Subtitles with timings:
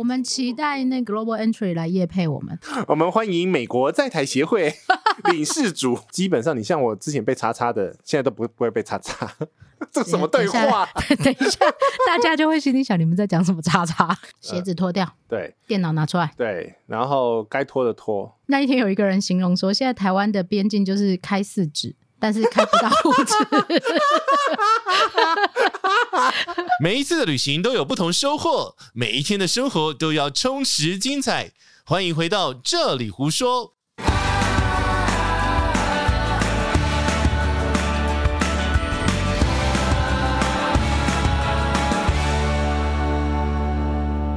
[0.00, 2.58] 我们期待那 Global Entry 来业配我们。
[2.88, 4.72] 我们欢迎美国在台协会
[5.30, 5.98] 领事主。
[6.10, 9.30] 基本上，你像我之前被叉叉的，现在都不不会被叉叉。
[9.92, 10.88] 这什么对话？
[11.22, 11.58] 等一下，
[12.06, 14.16] 大家就会心里想：你们在讲什么叉叉？
[14.40, 18.34] 鞋子脱掉，呃，对，电脑拿出来，对，然后该脱的脱。
[18.46, 23.34] 那一天有一个人形容说，现在台湾的边境就是开四指，但是开不到五指。
[26.82, 31.52] 每一次的旅行都有不同收获，每一天的生活都要充实精彩。
[31.84, 33.74] 欢迎回到这里胡说。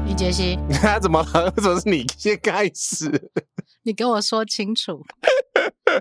[0.07, 1.53] 李杰西，他 怎么了？
[1.57, 3.29] 为什么是你先开始？
[3.83, 5.05] 你跟我说清楚。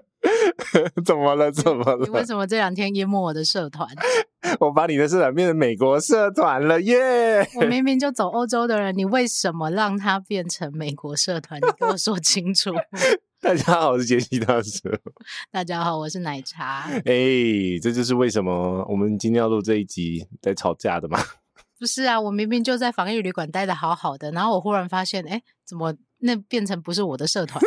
[1.04, 1.50] 怎么了？
[1.50, 2.04] 怎么了？
[2.04, 3.88] 你为什么这两天淹没我的社团？
[4.60, 7.46] 我把你的社团变成美国社团了耶！
[7.56, 11.60] 我明明就走欧洲的人，你为什么让它变成美国社团？
[11.60, 12.70] 你跟我说清楚。
[13.40, 14.88] 大家好，我是杰西大叔。
[15.50, 16.84] 大家好，我是奶茶。
[16.88, 21.18] 哎、欸，这就是为什么我们今天要录这一集在吵架的吗？
[21.78, 27.60] 不是啊，我明明就在防疫旅馆待得好好的，然后我忽然发现，哎、欸，怎么那变成不是我的社团？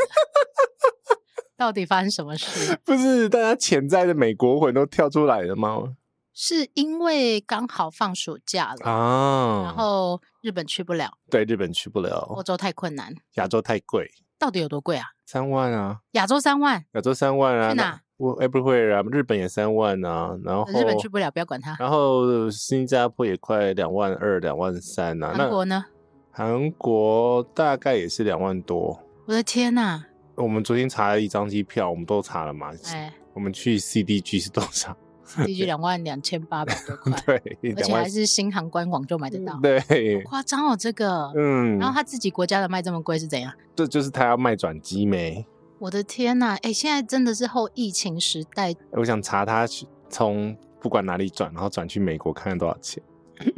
[1.57, 2.77] 到底发生什么事？
[2.83, 5.95] 不是大家潜在的美国魂都跳出来了吗？
[6.33, 11.09] 是因为刚好放暑假了啊，然后日本去不了。
[11.29, 12.27] 对，日本去不了。
[12.29, 14.11] 欧洲太困难，亚洲太贵。
[14.37, 15.05] 到底有多贵啊？
[15.25, 15.99] 三万啊！
[16.11, 17.69] 亚洲三万，亚洲三万啊！
[17.69, 18.01] 去哪？
[18.17, 21.75] 我 everywhere 啊，日本也三万啊，然后日本去不了，不要管它。
[21.79, 25.33] 然后新加坡也快两万二、两万三啊。
[25.33, 25.85] 韩国呢？
[26.31, 28.99] 韩国大概也是两万多。
[29.25, 30.05] 我的天哪！
[30.35, 32.71] 我们昨天查了一张机票，我们都查了嘛？
[32.87, 34.95] 哎，我们去 CDG 是多少？
[35.25, 43.51] CDG 两万两千八百多块，对，而且还是新航官网就买得到，对，夸张哦，这个，嗯，然后他自己国家的卖这么贵是怎样？
[43.75, 45.45] 这就是他要卖转机没？
[45.79, 48.73] 我的天呐，哎，现在真的是后疫情时代。
[48.91, 49.65] 我想查他
[50.09, 53.01] 从不管哪里转，然后转去美国看看多少钱。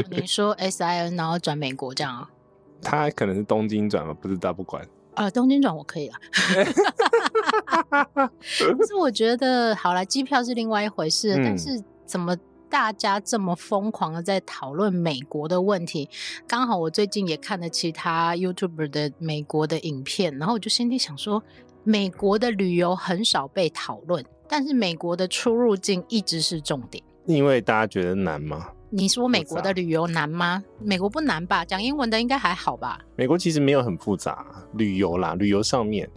[0.10, 2.30] 你说 SIN 然后转美国这样啊？
[2.82, 4.88] 他可能是东京转吧，不知道，不管。
[5.18, 6.16] 啊，东京转我可以了，
[8.78, 12.38] 可是我觉得好了，机票是另外一回事，嗯，但是怎么
[12.70, 16.08] 大家这么疯狂的在讨论美国的问题？
[16.48, 21.42] 刚好我最近也看了其他 YouTuber 的美国的影片，然后我就心里想说，
[21.84, 28.68] 美国的旅游很少被讨论，但是美国的出入境一直是重点，因为大家觉得难吗？
[28.90, 30.64] 你说美国的旅游难吗？
[30.80, 31.66] 美国不难吧？
[31.66, 33.00] 讲英文的应该还好吧？
[33.18, 36.10] 美国其实没有很复杂，旅游啦，旅游上面。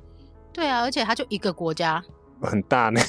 [0.53, 2.03] 对啊，而且它就一个国家，
[2.41, 3.01] 很大呢。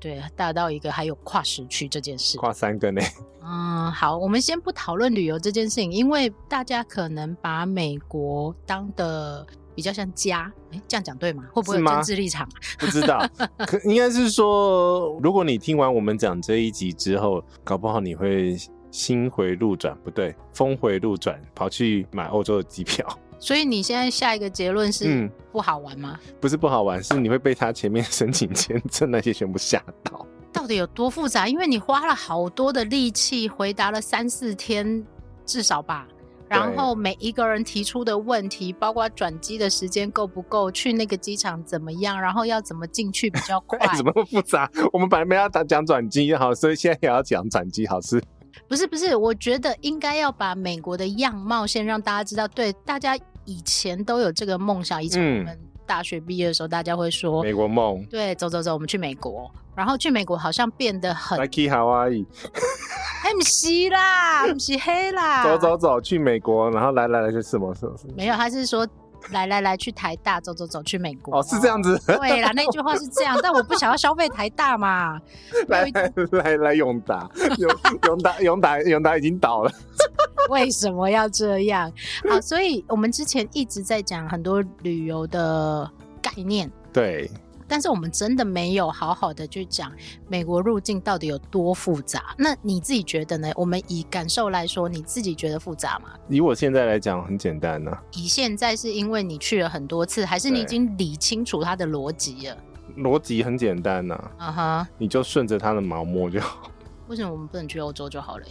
[0.00, 3.00] 对，大到一个还有跨时区这件事，跨三个呢。
[3.42, 10.52] 嗯，好，我们先不讨论旅游这件事情，因为大家可能把美国当的比较像家。
[10.72, 11.44] 哎，这样讲对吗？
[11.52, 12.48] 会不会有政治立场？
[12.78, 13.24] 不知道，
[13.66, 18.56] 可应该是说，如果你听完我们讲这一集之后，搞不好你会。
[18.94, 23.04] 心回路转，不对，峰回路转，跑去买欧洲的机票。
[23.40, 26.16] 所以你现在下一个结论是不好玩吗？
[26.24, 30.24] 嗯，不是不好玩，是你会被他前面申请签证那些全部吓到。
[30.52, 31.48] 到底有多复杂？
[31.48, 35.04] 因为你花了好多的力气回答了三四天，
[35.44, 36.06] 至少吧。
[36.46, 43.76] 然后每一个人提出的问题，包括转机的时间够不够，去那个机场怎么样，然后要怎么进去比较快？
[43.96, 44.70] 怎么复杂？
[44.92, 48.22] 我们本来没要讲转机好，所以现在也要讲转机好是。
[48.68, 52.46] 不是不是，我觉得应该要把美国的样貌先让大家知道。
[52.48, 55.02] 对，大家以前都有这个梦想。
[55.02, 58.04] 以前我们大学毕业的时候，大家会说美国梦。
[58.06, 59.50] 对，走走走，我们去美国。
[59.74, 61.38] 然后去美国好像变得很。
[61.40, 62.24] Hawaii。
[62.24, 65.42] 不是啦，不是黑啦。
[65.44, 67.74] 走走走，去美国，然后来来来是什么？
[67.74, 68.14] 什么什么？
[68.16, 68.86] 没有，他是说。
[69.30, 72.00] 来来来，去台大走走走，去美国哦，是这样子。
[72.06, 75.20] 对啦，那句话是这样，但我不想要消费台大嘛。
[75.68, 77.70] 来来来来，永达，永
[78.04, 79.70] 永达永达永达已经倒了。
[80.50, 81.90] 为什么要这样？
[82.28, 86.70] 好，所以我们之前一直在讲很多旅游的概念。
[86.92, 87.30] 对。
[87.66, 89.90] 但是我们真的没有好好的去讲
[90.28, 92.34] 美国入境到底有多复杂。
[92.36, 93.50] 那你自己觉得呢？
[93.56, 96.10] 我们以感受来说，你自己觉得复杂吗？
[96.28, 98.02] 以我现在来讲，很简单呢、啊。
[98.12, 102.56] 以现在是因为你去了很多次，还是你已经理清楚它的逻辑了？
[102.98, 104.46] 逻辑很简单呐、啊。
[104.46, 106.70] 啊哈，你就顺着它的毛摸就好。
[107.08, 108.44] 为什么我们不能去欧洲就好了？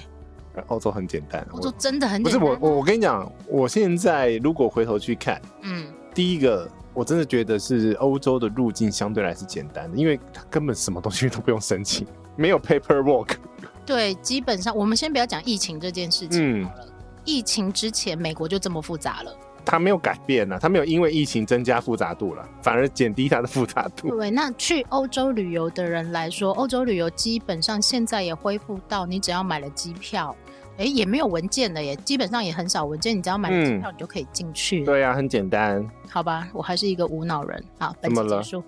[0.68, 2.40] 欧洲很简单，欧洲真的很简单。
[2.40, 6.70] 不是我，我我跟你讲，我现在如果回头去看，嗯，第一个。
[6.94, 12.06] 我真的觉得是欧洲的入境相对来是简单的，因为它根本什么东西都不用申请，
[12.36, 13.36] 没有 paperwork。
[13.86, 16.86] 对，基本上我们先不要讲疫情这件事情好了。
[16.86, 16.92] 嗯、
[17.26, 19.36] 疫情之前，美国就这么复杂了。
[19.66, 24.10] 它没有改变呢、啊，它没有因为疫情增加复杂度了，反而减低它的复杂度。
[24.10, 30.36] 对，那去欧洲旅游的人来说，欧洲旅游基本上现在也恢复到，你只要买了机票，
[30.78, 34.86] 哎，也没有文件了耶，基本上也很少文件，你只要买了机票，你就可以进去、嗯。
[34.86, 35.86] 对呀、啊，很简单。
[36.10, 37.64] 好吧，我还是一个无脑人。
[37.78, 38.64] 好，本期结束。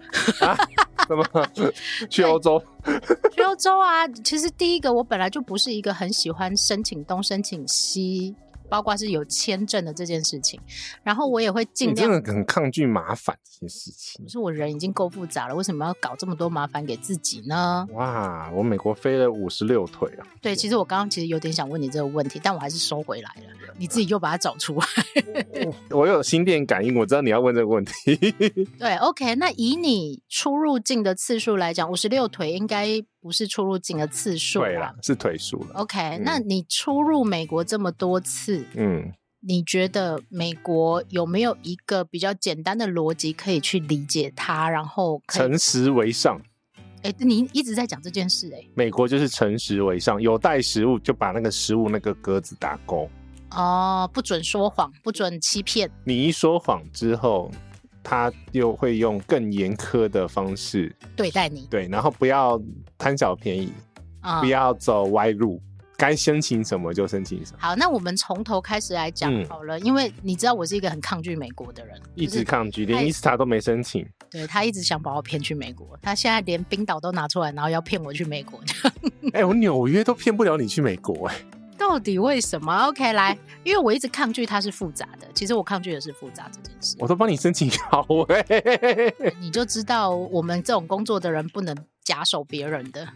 [1.08, 1.48] 怎么了？
[2.10, 2.62] 去欧洲？
[3.32, 4.08] 去欧洲啊！
[4.24, 8.36] 其实第一个，我本来就不是一个很喜欢申请东申请西。
[8.70, 10.60] 包括是有签证的这件事情，
[11.04, 11.96] 然后我也会尽量。
[11.96, 14.24] 你真的很抗拒麻烦这件事情。
[14.24, 17.88] 可是我人已经够复杂了，为什么要搞这么多麻烦给自己呢？
[17.94, 20.28] 哇，我美国飞了五十六腿啊！
[20.42, 23.44] 对，其实我刚刚其实有点想问你这个问题，但我还是收回来了。
[23.78, 24.86] 你自己又把它找出来。
[25.90, 28.16] 我有心电感应，我知道你要问这个问题。
[28.80, 32.88] 对，OK，那以你出入境的次数来讲，五十六腿应该
[33.26, 35.80] 不是出入境的次数，对啦，是腿数了。
[35.80, 44.70] OK，嗯，那你出入美国这么多次，嗯，你觉得美国有没有一个比较简单的逻辑可以去理解它？
[44.70, 46.40] 然后诚实为上。
[47.02, 53.10] 哎，你一直在讲这件事，哎，美国就是诚实为上，有带食物就把那个食物那个格子打勾。
[53.56, 55.90] 哦，不准说谎，不准欺骗。
[56.04, 57.50] 你一说谎之后，
[58.06, 61.68] 他又会用更严苛的方式对待你。
[61.72, 62.62] 对，然后不要
[63.00, 63.74] 贪小便宜，
[64.22, 65.60] 哦、不要走歪路，
[65.98, 67.58] 该申请什么就申请什么。
[67.60, 74.08] 好，那我们从头开始来讲好了，嗯、因为你知道我是一个很抗拒美国的人，一直抗拒，连伊斯塔都没申请。
[74.30, 78.60] 对，他一直想把我骗去美国，他现在连冰岛都拿出来，然后要骗我去美国。
[79.34, 81.42] 哎、欸，我纽约都骗不了你去美国、欸，哎。
[81.78, 85.28] 到底为什么？OK，来，因为我一直抗拒它是复杂的。
[85.34, 86.96] 其实我抗拒的是复杂这件事。
[87.00, 88.46] 我都帮你申请好哎，
[89.40, 93.08] 你就知道我们这种工作的人不能假手别人的。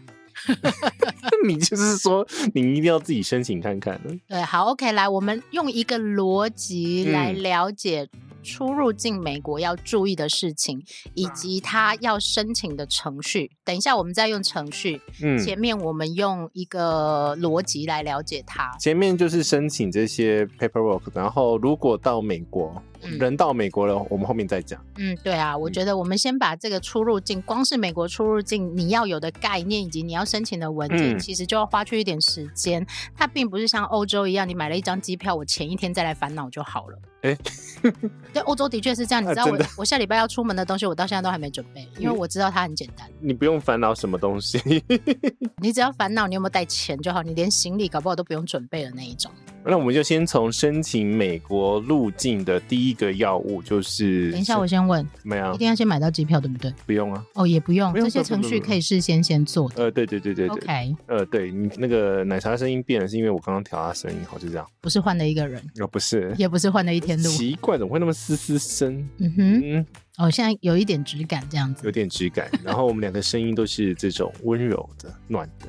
[1.46, 4.00] 你就是说，你一定要自己申请看看。
[4.26, 8.08] 对，好，OK，来，我们用一个逻辑来了解。
[8.42, 10.82] 出入境美国要注意的事情，
[11.14, 13.50] 以及他要申请的程序。
[13.64, 15.00] 等一下，我们再用程序。
[15.22, 18.70] 嗯，前面我们用一个逻辑来了解它。
[18.78, 24.82] 前面就是申请这些 paperwork，然后如果到美国，嗯、人到美国了，我们后面再讲。
[24.98, 32.86] 嗯，对啊，我觉得我们先把这个出入境，光是美国出入境你要有的概念以及你要申请的文件，嗯、其实就要花去一点时间。
[33.16, 36.98] 它并不是像欧洲一样，你买了一张机票，我前一天再来烦恼就好了。
[37.22, 37.36] 哎，
[38.32, 39.22] 对，欧洲的确是这样。
[39.22, 43.06] 你知道我、啊、我下礼拜要出门的东西，我到现在都还没准备，因为我知道它很简单。
[43.20, 44.82] 你不用烦恼什么东西，
[45.60, 47.22] 你只要烦恼你有没有带钱就好。
[47.22, 49.30] 你连行李搞不好都不用准备的那一种。
[49.64, 56.72] 那我们就先从申请美国入境的第一个药物，就是等一下我先问，没有，一定要先买到机票对不对？
[56.86, 59.84] 不用啊，哦也不用，不用这些程序可以事先先做的。
[59.84, 69.06] 呃，对对对对对，OK，呃，对你那个奶茶声音变了，是因为我刚刚调他声音，好就这样，不是换了一个人，哦不是，也不是换了一天路， 奇怪，怎么会那么嘶嘶声？
[69.18, 69.86] 嗯哼，嗯，
[70.16, 75.66] 哦现在有一点质感这样子，有点质感，然后我们两个声音都是这种温柔的、暖的。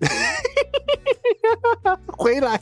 [2.16, 2.60] 回来，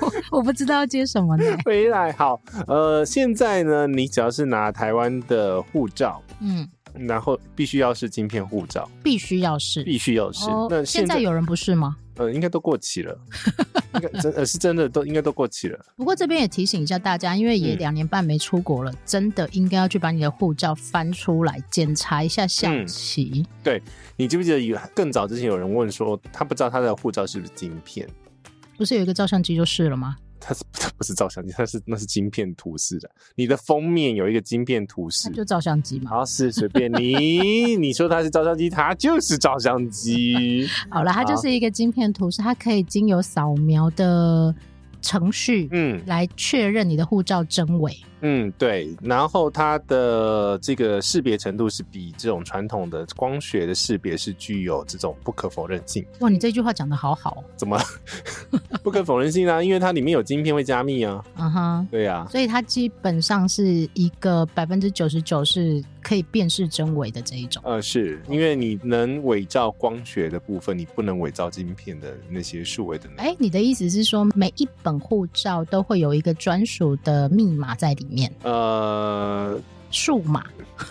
[0.00, 1.44] 我 我不知道要接什么呢。
[1.64, 10.50] 回来好，呃，现在呢，你只要是拿台湾的护照，嗯，然后必须要是晶片护照，必须要是，必须要是。
[10.50, 11.96] 哦、那现在，现在有人不是吗？
[12.16, 13.18] 呃，应该都过期了，
[13.94, 15.78] 应该真呃是真的都应该都过期了。
[15.96, 23.30] 不过这边也提醒一下大家，因为也两年半没出国了，嗯、真的应该要去把你的护照翻出来检查一下效期。
[23.34, 23.82] 嗯、对，
[24.16, 28.08] 你记不记得有更早之前有人问说，他不知道他的护照是不是晶片？
[28.76, 30.16] 不是有一个照相机就是了吗？
[30.46, 33.10] 它是 它不是照相机，它是那是晶片图示的。
[33.34, 36.10] 你的封面有一个晶片图示，就照相机嘛。
[36.10, 40.66] 好，是随便你， 你说它是照相机，它就是照相机。
[40.90, 44.54] 好了，它就是一个晶片图示，它可以经由扫描的
[45.00, 47.92] 程序，嗯，来确认你的护照真伪。
[47.92, 48.04] 嗯，
[48.58, 56.04] 对，然后它的这个识别程度是比这种传统的光学的识别是具有这种不可否认性。
[56.20, 57.42] 哇，你这句话讲的好好。
[57.56, 57.78] 怎么
[58.82, 59.64] 不可否认性呢？
[59.64, 61.24] 因为它里面有晶片会加密啊。
[61.36, 62.28] 嗯哼，对呀、啊。
[62.30, 67.62] 所以它基本上是一个百分之九十九是可以辨识真伪的这一种。
[67.64, 73.08] 呃，是因为你能伪造光学的部分，你不能伪造晶片的那些数位的。
[73.16, 78.32] 哎，你的意思是说，每一本护照都会有一个专属的密码在里面？
[78.42, 80.44] 呃，数码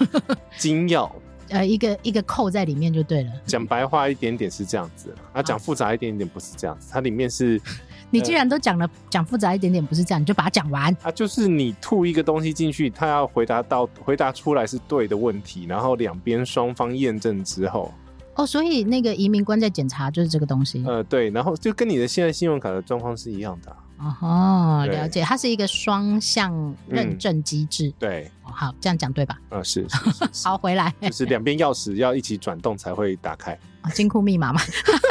[0.59, 1.09] 金钥，
[1.49, 3.31] 呃，一个一个扣在里面就对了。
[3.45, 6.89] 讲白话一点点是这样子，啊，讲复杂一点点不是这样子。
[6.91, 7.59] 它里面是，
[8.11, 10.95] 你既然都讲了，讲复杂一点点不是这样，你就把它讲完。
[11.01, 17.91] 啊，就是你吐一个东西进去，它要回答到回答出来是对的问题，然后两边双方验证之后。
[18.35, 20.83] 哦，所以那个移民官在检查就是这个东西。
[20.87, 23.77] 呃，对，然后就跟你的现在信用卡的状况是一样的啊。
[24.21, 27.87] 哦，了解，它是一个双向认证机制。
[27.87, 29.39] 嗯、对，好，这样讲对吧？
[29.49, 30.47] 啊、呃，是，是， 是，是。
[30.47, 33.57] 好，回来，就是两边钥匙要一起转动才会打开。
[33.93, 34.61] 金库密码嘛，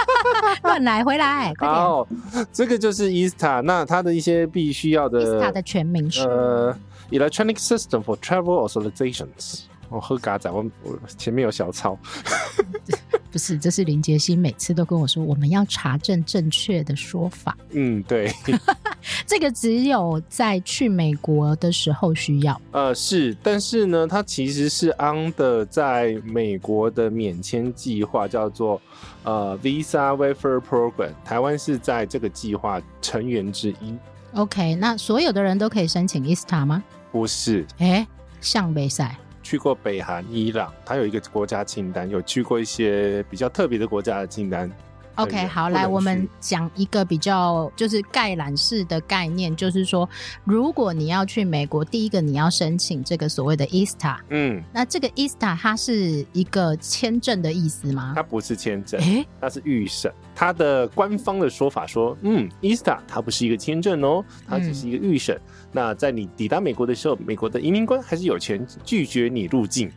[0.65, 1.75] 乱来，回来，快点。
[1.75, 2.07] 好，
[2.53, 6.75] 这个就是 ESTA，那它的一些必须要的 ESTA 的全名是呃
[7.11, 9.65] ，Electronic System for Travel Authorizations。
[9.91, 11.99] 我喝嘎仔，我我前面有小抄。
[13.33, 17.57] 不是，这是林杰西每次都跟我说，我们要查证正确的说法。
[17.71, 18.31] 嗯，对，
[19.27, 22.61] 这个只有在去美国的时候需要。
[22.73, 28.79] 呃，是，但是呢，它其实是 under 在美国的免签计划，叫做
[29.23, 31.15] 呃 Visa Waiver Program。
[31.25, 33.97] 台湾是在这个计划成员之一。
[34.35, 36.85] OK，那所有的人都可以申请 ESTA 吗？
[37.11, 38.07] 不是，哎，
[38.43, 39.17] 向北赛。
[39.53, 44.73] 去过北韩、伊朗，他有一个国家清单，有去过一些比较特别的国家的清单。
[45.17, 50.09] OK，好，来，我们讲一个比较就是概览式的概念，就是说，
[50.43, 54.17] 如果你要去美国，第一个你要申请这个所谓的 ESTA。
[54.31, 58.15] 嗯，那这个 ESTA 它是一个签证的意思吗？
[58.17, 60.11] 它不是签证，欸、它是预审。
[60.35, 65.37] 它的官方的说法说，嗯，ESTA 它不是一个签证哦，它只是一个预审。
[65.37, 69.91] 嗯那在你抵达美国的时候，美国的移民官还是有权拒绝你入境。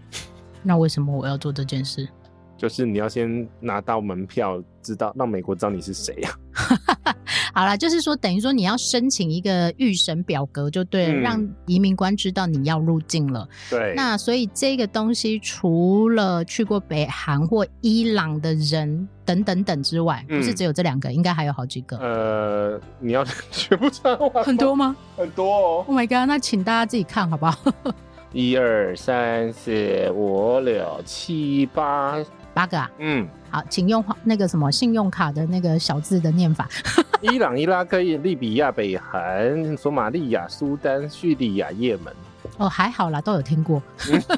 [0.64, 2.08] 那为什么我要做这件事？
[2.58, 7.16] 就是你要先拿到门票，知道让美国知道你是谁呀、啊。
[7.54, 13.48] 好了，就是说等于说你要申请一个预审表格，就对了、嗯，让移民官知道你要入境了。
[13.70, 13.94] 对。
[13.96, 21.98] 那所以这个东西除了去过北韩或伊朗的人等等等之外，不是只有这两个、嗯，应该还有好几个。
[21.98, 24.96] 呃，你要 全部查完很多吗？
[25.16, 25.86] 很多哦。
[25.88, 26.28] Oh my god！
[26.28, 27.58] 那请大家自己看好不好？
[28.34, 32.18] 一二三四五六七八。
[32.56, 36.68] 八个啊，嗯，好，请用那个什么信用卡的那个小字的念法。
[37.20, 42.14] 伊朗、伊拉克、利比亚、北韩、索马利亚、苏丹、叙利亚、也门。
[42.58, 43.84] 哦，还好啦，都有听过。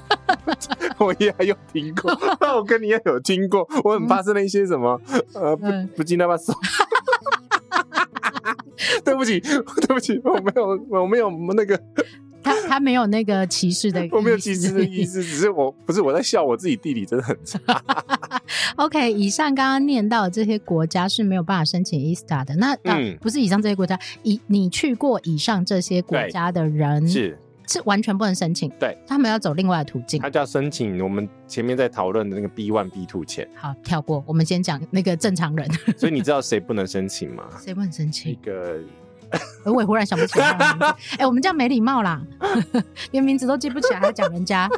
[0.97, 3.67] 我也有听过， 那我跟你也有听过。
[3.83, 4.99] 我很怕是那些什么，
[5.35, 6.51] 嗯、呃，不不记那把手。
[9.05, 11.79] 对不起，对不起，我没有，我没有那个。
[12.47, 17.59] 他 他没有那个歧视的意思，我没有歧视的意思，只是我不是我在笑我自己地理真的很差。
[18.77, 22.55] OK，以上刚刚念到的这些国家是没有办法申请 ESTA 的。
[22.55, 27.37] 那、嗯啊、不是以上这些国家，以你去过以上这些国家的人是
[27.67, 28.69] 是完全不能申请。
[28.79, 30.21] 对，他们要走另外的途径。
[30.21, 33.47] 他就要申请我们前面在讨论的那个 B one B two 钱。
[33.55, 35.67] 好，跳过，我们先讲那个正常人。
[35.97, 37.43] 所以你知道谁不能申请吗？
[37.59, 38.31] 谁不能申请？
[38.31, 38.79] 一个。
[39.65, 40.85] 我也忽然想不起来名字。
[40.85, 42.21] 哎、欸，我们这样没礼貌啦，
[43.11, 44.69] 连名字都记不起来，还讲人家，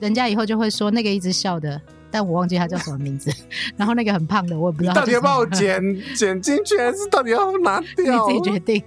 [0.00, 1.80] 人家以后就会说那个一直笑的，
[2.10, 3.30] 但我忘记他叫什么名字。
[3.76, 4.94] 然后那个很胖的，我也不知道。
[4.94, 5.80] 到底要把我剪
[6.14, 8.28] 剪进去，还是到底要拿掉？
[8.28, 8.82] 你自己决定。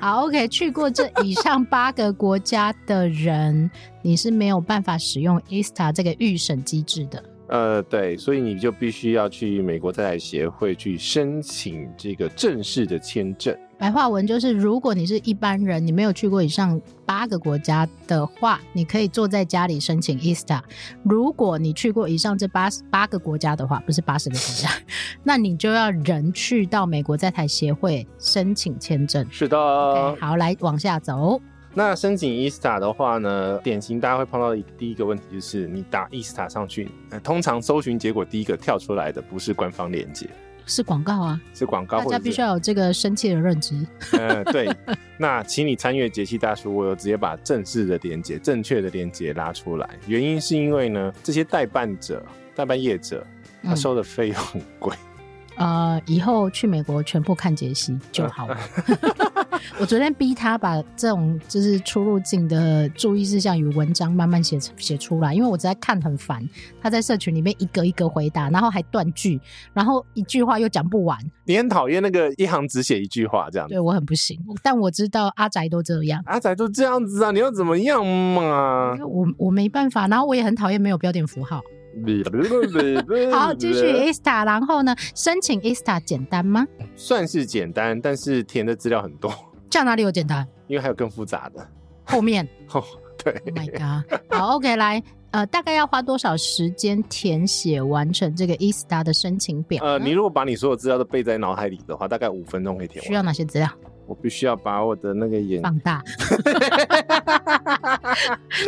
[0.00, 3.70] 好，OK，去过这以上八个国家的人，
[4.02, 7.22] 你是没有办法使用 ESTA 这个预审机制的。
[7.48, 13.54] 呃，对，所以你就必须要去美国在台协会去申请这个正式的签证。
[13.76, 20.62] 白话文就是，如果你是一般人，你没有去过以上八个国家的话，你可以坐在家里申请 ESTA。
[21.02, 24.70] 如果你去过以上这八八个国家的话，不是八十个国家，
[25.24, 29.26] 那你就要人去到美国在台协会申请签证。
[29.30, 29.56] 是的。
[29.56, 31.40] Okay, 好，来往下走。
[31.74, 40.28] 那申请 ESTA 的话呢，典型大家会碰到的第一个问题就是，你打 ESTA 上去，呃，通常搜寻结果第一个跳出来的不是官方链接，
[40.66, 43.74] 是广告啊，是广告，大家必须要有这个深切的认知。
[44.12, 44.68] 呃，对，
[45.16, 52.22] 那请你参阅杰西大叔，我有直接把正式的链接、正确的链接拉出来，原因是因为呢，这些代办者、
[52.54, 53.26] 代办业者
[53.62, 54.94] 他收的费用很贵。
[54.94, 55.11] 嗯
[55.56, 58.56] 呃，以后去美国全部看杰西就好了。
[59.78, 66.46] 我昨天逼他把这种就是出入境的注意事项与文章慢慢写写出来，因为我实在看很烦。
[66.80, 69.40] 他在社群里面一个一个回答，然后还断句，
[69.72, 71.18] 然后一句话又讲不完。
[71.44, 73.74] 你很讨厌那个一行只写一句话这样子？
[73.74, 76.20] 对，我很不行，但我知道阿宅都这样。
[76.26, 78.96] 阿宅都这样子啊，你要怎么样嘛？
[79.06, 81.60] 我我没办法，然后我也很讨厌没有标点符号。
[83.32, 84.94] 好，继续 ESTA，然后呢？
[85.14, 86.66] 申请 ESTA 简单吗？
[86.96, 89.32] 算是简单，但是填的资料很多。
[89.70, 90.46] 这样哪里有简单？
[90.68, 91.66] 因为还有更复杂的。
[92.04, 92.82] 后面 哦，
[93.22, 93.32] 对。
[93.32, 94.20] Oh my god！
[94.30, 99.84] 好，OK，来，呃，大概要花多少时间填写完成这个 ESTA 的申请表？
[99.84, 103.06] 呃，你如果把你所有资料都背在脑海里的话，大概五分钟可以填完。
[103.08, 103.68] 需要哪些资料？
[104.12, 106.04] 我必须要把我的那个眼放大。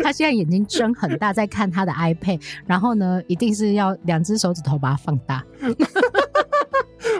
[0.03, 5.45] 他现在眼睛睁很大，在看他的 iPad，然后呢，一定是要两只手指头把它放大。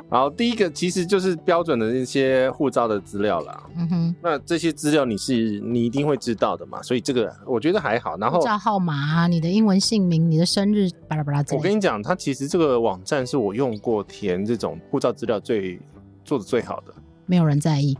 [0.09, 3.63] 好，第一个其实就是标准的那些护照的资料啦。
[3.77, 8.17] 嗯哼，那这些资料你是你一定会知道的嘛，所以这个我觉得还好。
[8.17, 11.45] 然后护照号码啊，你的英文姓名、你的生日，巴拉巴拉。
[11.53, 15.79] 我跟你讲，它其实这个网站是我用过填这种护照资料最
[16.25, 16.95] 做的最好的。
[17.27, 17.97] 没有人在意。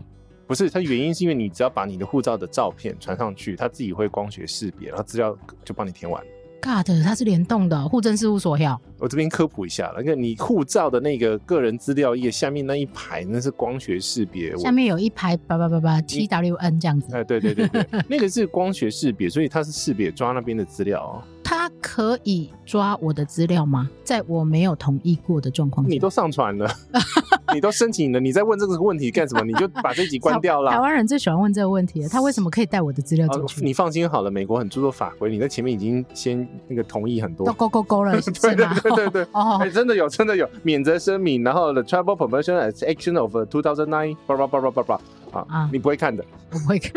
[0.47, 6.23] 不是，它原因是因为你只要把你的护照的照片传上去，它自己会光学识别，然后资料就帮你填完。
[6.63, 8.81] God，它是联动的，户政事务所要。
[8.99, 14.57] 我这边科普一下，那个你护照的那个个人资料页下面那一排，那是光学识别。
[14.57, 17.15] 下面有一排八八八八 T W N 这样子。
[17.15, 21.23] 哎，对对对对， 那个是光学识别，所以它是识别抓那边的资料哦。
[21.57, 23.89] 它可以抓我的资料吗？
[24.03, 26.69] 在我没有同意过的状况下，你都上传了，
[27.55, 29.45] 你都申请了，你在问这个问题干什么？
[29.45, 30.73] 你就把这集关掉了。
[30.73, 33.65] 台湾人最喜欢问这个问题了，他为什么可以带我的资料进去？
[33.65, 38.13] 你放心好了，美国很注重法规，你在前面已经先那个同意很多，都勾勾勾了？
[38.43, 45.01] 对对对对对，哦，哎，真的有，真的有免责声明，然后 the travel promotion as action of two thousand nine，叭叭叭叭叭叭。
[45.43, 46.93] 啊，你不会看的，我不会看，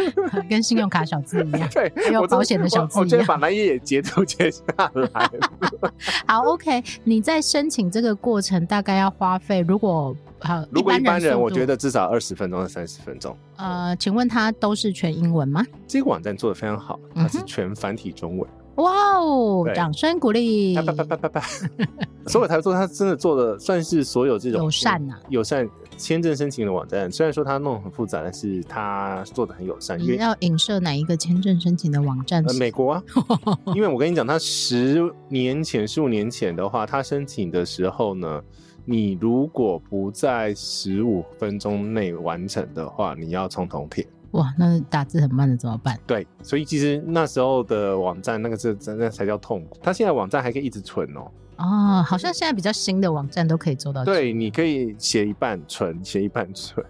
[0.50, 3.20] 跟信用卡小字一样， 对，还有保险的小字一样。
[3.20, 4.63] 我就把那页截图截下
[4.94, 5.29] 来。
[6.27, 13.36] 好，OK，你在申请这个过程大概要花费，如果好，如果一般人，我觉得至少二十分钟到三十分钟。
[13.56, 15.65] 呃，请问它都是全英文吗？
[15.88, 18.50] 这个网站做的非常好，它是全繁体中文。
[18.75, 20.75] 哇哦，掌声鼓励！
[22.27, 25.67] 所有台做，他真的做的算是所有这种友善呐，友善
[25.98, 27.12] 签证申请的网站。
[27.12, 30.00] 虽然说它弄得很复杂，但是它做的很友善。
[30.00, 32.44] 你要影射哪一个签证申请的网站？
[32.46, 33.04] 呃，美国啊，
[33.75, 38.42] 因为我跟你讲，他十年前、十五年前的话，他申请的时候呢，
[38.86, 44.08] 你如果不在十五分钟内完成的话，你要充头填。
[44.32, 45.98] 哇，那打字很慢的怎么办？
[46.06, 49.77] 对，所以其实那时候的网站，那个是真的才叫痛苦。
[49.82, 51.32] 他现在网站还可以一直存哦。
[51.58, 54.06] 哦，好像现在比较新的网站都可以做到。
[54.06, 56.86] 对，你可以写一半存，写一半存。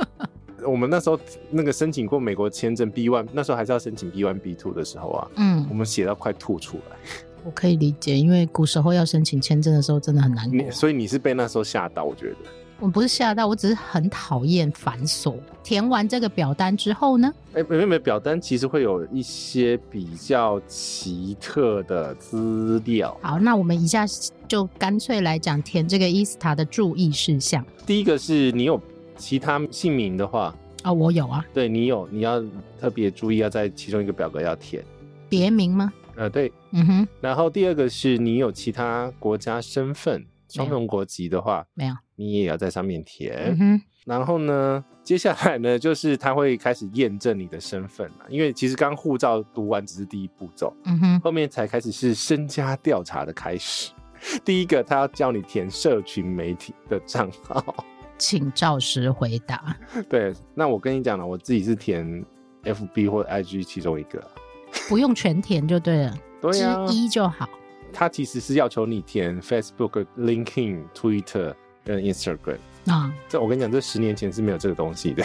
[0.66, 1.18] 我们那时候
[1.50, 6.96] 那个申请过美国签证 B one，那时候还是要申请 B one B two 的时候啊，嗯，我们写到快吐出来。
[7.44, 10.70] 我可以理解，因为古时候要申请签证的时候真的很难过。
[10.70, 12.36] 所以你是被那时候吓到，我觉得。
[12.80, 15.34] 我不是吓到，我只是很讨厌繁琐。
[15.64, 17.32] 填完这个表单之后呢？
[17.52, 23.18] 哎、欸，没有没有，表单其实会有一些比较奇特的资料。
[23.20, 24.06] 好，那我们一下
[24.46, 27.64] 就干脆来讲填这个 ESTA 的注意事项。
[27.84, 28.80] 第一个是你有
[29.16, 31.44] 其他姓名的话，哦，我有啊。
[31.52, 32.40] 对，你有，你要
[32.80, 34.84] 特别注意，要在其中一个表格要填
[35.28, 35.92] 别名吗？
[36.14, 37.08] 呃，对，嗯哼。
[37.20, 40.24] 然后第二个是你有其他国家身份。
[40.48, 43.34] 双重国籍的话，没有，你也要在上面填。
[43.36, 43.82] 嗯哼。
[44.04, 48.24] 然后呢，接下来呢，就是他会开始验证你的身份了。
[48.30, 53.92] 因为其实刚护照读完只是第一步骤，嗯哼，后面才开始是身家调查的开始。
[54.44, 57.84] 第一个，他要叫你填社群媒体的账号，
[58.16, 59.76] 请照实回答。
[60.08, 62.24] 对，那我跟你讲了，我自己是填
[62.64, 64.26] FB 或 IG 其中一个，
[64.88, 67.46] 不用全填就对了，对啊，之一就好。
[67.92, 73.12] 他其实是要求你填 Facebook、LinkedIn、Twitter 跟 Instagram 啊。
[73.28, 75.24] 这我跟你讲，这十年前是没有这个东西的。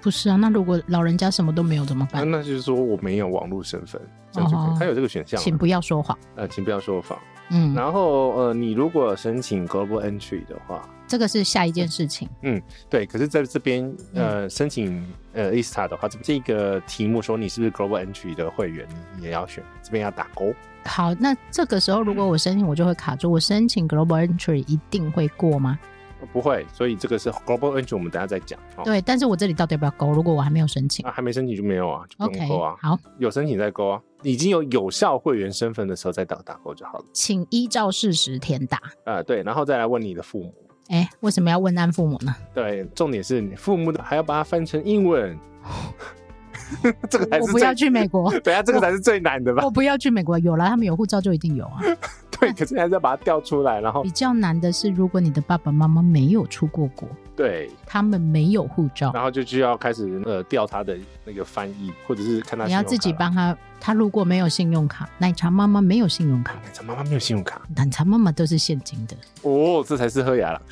[0.00, 2.28] 不是啊，那如果老人家什么都没有怎么办？
[2.28, 4.00] 那就是说我没有网络身份，
[4.32, 4.78] 这样就可以。
[4.80, 5.40] 他有这个选项。
[5.40, 6.18] 请不要说谎。
[6.34, 7.16] 呃，请不要说谎。
[7.50, 7.72] 嗯。
[7.72, 12.28] 然后呃，你如果申请 Global Entry 的话，这个是下一件事情。
[12.42, 13.06] 嗯，对。
[13.06, 18.84] 可是在这边呃，申请呃 ESTA 的话，这这个题目说你是不是 Global Entry 的会员，
[19.16, 20.52] 你也要选，这边要打勾。
[20.84, 23.30] 好，那这个时候如果我申请，我就会卡住。
[23.30, 25.78] 我申请 Global Entry 一定会过吗？
[26.32, 28.58] 不会，所以这个是 Global Entry，我们等下再讲。
[28.84, 30.12] 对，但是我这里到底要不要勾？
[30.12, 32.74] 如果我还没有申请，啊，还没申请就没有啊，就不用勾啊。
[32.74, 37.04] Okay, 好，有申请再勾啊，已经有有效会员身份的时候再打打勾就好了。
[37.12, 38.76] 请依照事实填答。
[39.04, 40.54] 啊、呃，对，然后再来问你的父母。
[40.90, 42.32] 哎，为什么要问安父母呢？
[42.54, 45.36] 对，重点是你父母的还要把它翻成英文。
[47.08, 48.30] 这个才是我不要去美国。
[48.40, 49.62] 等下，这个才是最难的吧？
[49.62, 51.80] 我，我不要去美国，有了他们有护照就一定有啊。
[52.40, 62.66] 对，可是还是要把它调出来，然后比较难的是，如果你的爸爸妈妈没有出过国，对，他们没有护照，然后就就要开始呃调他的那个翻译，或者是看他。
[62.66, 63.56] 你要自己帮他。
[63.84, 69.16] 他如果没有信用卡，奶茶妈妈没有信用卡，奶茶妈妈没有信用卡，奶茶妈妈都是现金的。
[69.42, 70.62] 哦，这才是喝牙了。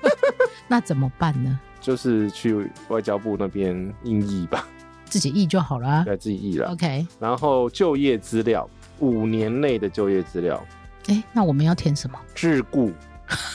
[0.68, 1.58] 那怎么办呢？
[1.80, 4.66] 就是去外交部那边应译吧。
[5.10, 6.70] 自己译就好了啊，对，自己译了。
[6.70, 8.68] OK，然后就业资料，
[9.00, 10.62] 五年内的就业资料。
[11.08, 12.18] 哎，那我们要填什么？
[12.34, 12.92] 自雇，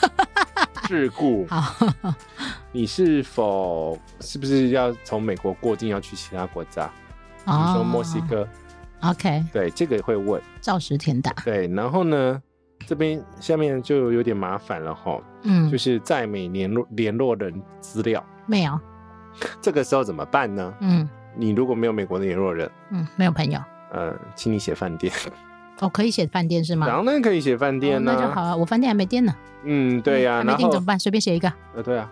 [0.88, 1.46] 自雇。
[1.48, 1.74] 好，
[2.74, 6.86] 你是否是不是要从美国过境要去其他国家？
[7.46, 8.48] 比如说墨西哥。
[9.02, 10.42] OK，对，这个也会问。
[10.60, 11.32] 照实填答。
[11.44, 12.42] 对，然后呢，
[12.88, 15.22] 这边下面就有点麻烦了哈。
[15.44, 18.80] 嗯，就是在美联络联络人资料没有，
[19.62, 20.74] 这个时候怎么办呢？
[20.80, 23.60] 嗯，你如果没有美国的联络人，嗯，没有朋友，
[23.92, 25.12] 呃，请你写饭店。
[25.80, 26.88] 哦，可以写饭店是吗？
[26.88, 28.56] 当然可以写饭店呢、啊哦，那就好啊。
[28.56, 29.36] 我饭店还没订呢。
[29.64, 30.98] 嗯，对呀、啊，还没订怎么办？
[30.98, 31.52] 随便写一个。
[31.76, 32.10] 呃，对啊。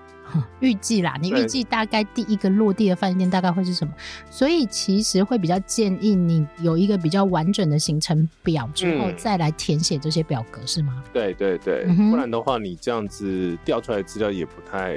[0.60, 3.94] 预计啦，你预计大概第一个落地的饭店大概会是什么？
[4.32, 11.04] 所以其实会比较建议你有一个比较完整的行程表之后再来填写这些表格，是吗？
[11.14, 14.96] 对对对，嗯、不然的话你这样子调出来的资料也不太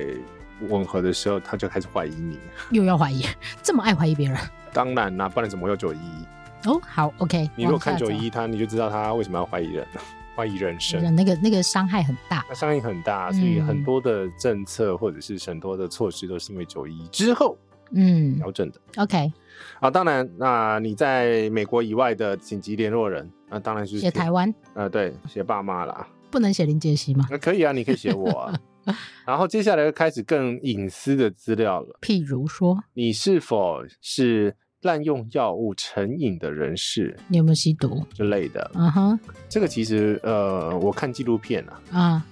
[0.68, 2.38] 吻合的时候，他就开始怀疑你。
[2.70, 3.24] 又要怀疑，
[3.62, 4.38] 这么爱怀疑别人？
[4.72, 6.68] 当然啦，不然怎么会有九一一？
[6.68, 7.48] 哦，好，OK。
[7.54, 10.00] 你如果看九一，他你就知道他为什么要怀疑人了，
[10.34, 11.14] 怀疑人生。
[11.14, 17.56] 那个那个伤害很大，那伤害很大，所以很多的政策或者是很多的措施都是因为九一之后
[17.92, 18.80] 嗯调整的。
[18.96, 19.32] OK。
[19.80, 24.52] 好，当然，那你在美国以外的紧急联络人，那当然是写台湾。
[24.74, 27.26] 呃，对，写爸妈啦，不能写林杰西吗？
[27.30, 28.52] 那可以啊，你可以写我啊。
[29.26, 34.56] 然后接下来就开始更隐私的资料了，譬如说，你是否是？
[34.82, 38.70] 滥用药物成瘾的人士，你有没有吸毒之类的？
[38.74, 39.18] 嗯哼，
[39.48, 42.26] 这个其实呃，我看纪录片啊，啊，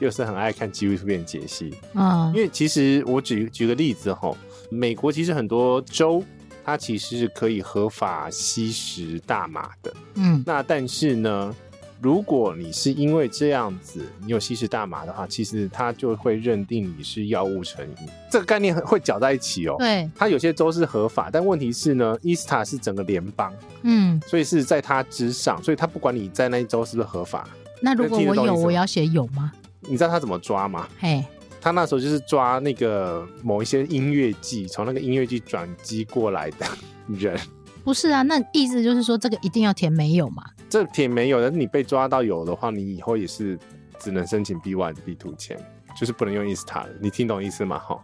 [0.00, 2.32] 又是很爱看纪录片解析啊。
[2.34, 4.34] 因为其实我举举个例子哈，
[4.68, 6.24] 美国其实很多州，
[6.64, 9.94] 它其实是可以合法吸食大麻的。
[10.14, 11.54] 嗯，那但是呢，
[12.02, 19.76] 如果你是因为这样子，你有吸食大麻的话，其实他就会认定你是药物成瘾，这个概念会搅在一起哦。
[19.78, 27.48] 对，他有些州是合法，但问题是呢，伊斯塔是整个联邦，嗯，所以是在他之上，所以他不管你在那一州是不是合法。
[27.80, 29.52] 那如果我有，我要写有吗？
[29.82, 30.88] 你知道他怎么抓吗？
[30.98, 31.24] 嘿，
[31.60, 36.66] 他那时候就是抓那个某一些音乐季，从那个音乐季转机过来的
[37.06, 37.38] 人。
[37.84, 40.42] 不是啊，那意思就是说，这个一定要填没有嘛？
[40.72, 43.58] 这题没有，但是你被抓到有的话，你以后也是
[43.98, 45.54] 只能申请 B one B two 签，
[46.00, 47.78] 就是不能用 Insta 你听懂意思吗？
[47.78, 48.02] 哈。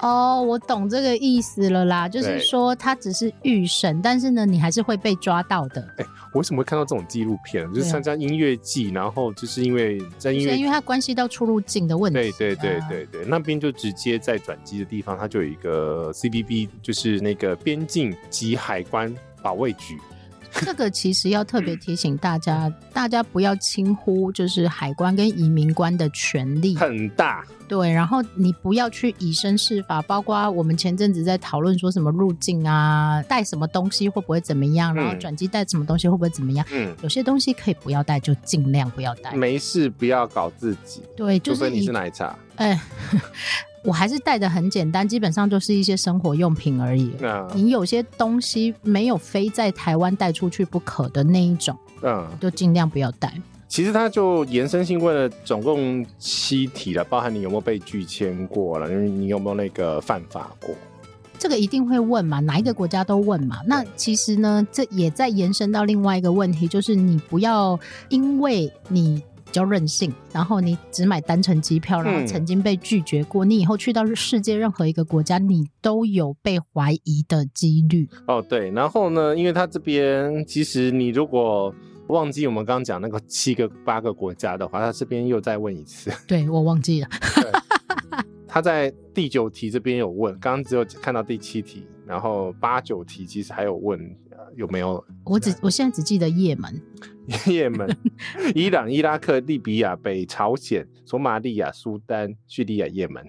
[0.00, 5.80] 哦，oh, 我懂这个意思了啦，就是说他只是预审，但是呢，你还是会被抓到的。
[5.96, 7.66] 哎、欸，我为什么会看到这种纪录片？
[7.72, 12.18] 就是参加音乐季，然后就是因为在音乐，因为它关系到出入境的问题。
[12.18, 19.96] 对对对对对，那边就直接在转机的地方，它就有一个 CBB，就是那个边境及海关保卫局。
[20.60, 27.44] 这个其实要特别提醒大家，大家不要轻忽，就是海关跟移民官的权利很大。
[27.66, 36.66] 对，然后你不要去以身试法，包括我们前阵子在讨论说什么入境啊，带什么东西会不会怎么样，然后转机带什么东西会不会怎么样？
[36.70, 39.32] 嗯，有些东西可以不要带，就尽量不要带。
[39.32, 41.02] 没事，不要搞自己。
[41.16, 42.38] 对，就是除非你是奶茶。
[42.56, 42.78] 哎。
[43.84, 47.10] 我还是带的很简单，基本上就是一些生活用品而已。
[47.20, 53.32] 嗯，你有些东西没有非在台湾带出去不可的那一种，嗯，就尽量不要带。
[53.66, 60.74] 其实它就延伸性问了总共七题了，包含你有没有被拒签过了，因为你有没有那个犯法过？
[61.38, 63.56] 这个一定会问嘛，哪一个国家都问嘛。
[63.66, 67.76] 那其实呢，这也在延伸到另外一个问题，就是你不要
[68.10, 69.20] 因为你。
[69.52, 78.08] 比较任性，然后你只买单程机票，然后曾经被拒绝过，嗯、你以后去到世界任何一个国家，你都有被怀疑的几率。
[78.26, 81.74] 哦，对，然后呢，因为他这边其实你如果
[82.06, 86.10] 忘记我们刚刚讲那个七个八个国家的话，他这边又再问一次。
[86.26, 87.08] 对，我忘记了。
[88.48, 94.00] 他在第九题这边有问，刚刚只有看到第七题，然后八九题其实还有问。
[94.56, 95.04] 有没有？
[95.24, 96.80] 我只我现在只记得也门、
[97.46, 97.88] 也门、
[98.54, 103.24] 伊朗、伊拉克、利比亚、北朝鲜、索马利亚、苏丹、叙利亚、也门。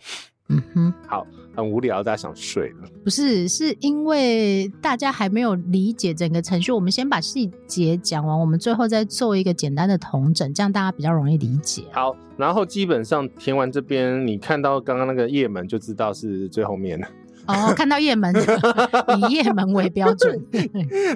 [0.50, 2.90] 嗯哼，好，很无聊，大家想睡了。
[3.04, 6.70] 不是，是因为大家还没有理解整个程序。
[6.70, 11.84] 我们先把细节讲完，我们最后再做一个简单的统整，这样大家比较容易理解。
[11.94, 17.08] 好，然后基本上填完这边，你看到刚刚那个也门，就知道是最后面了。
[17.48, 18.34] 哦，看到叶门，
[19.30, 20.42] 以叶门为标准。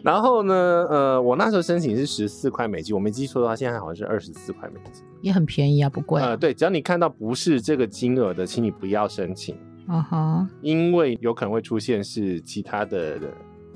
[0.04, 0.54] 然后呢，
[0.90, 6.22] 呃，我那时候申请是十四块美金，我没记错的话，现在好像是二十四块美金，也很便宜啊，不贵。
[6.22, 9.56] 呃，对，只要你看到不是这个金额的，请你不要申请。
[9.88, 13.18] 哦哈，因为有可能会出现是其他的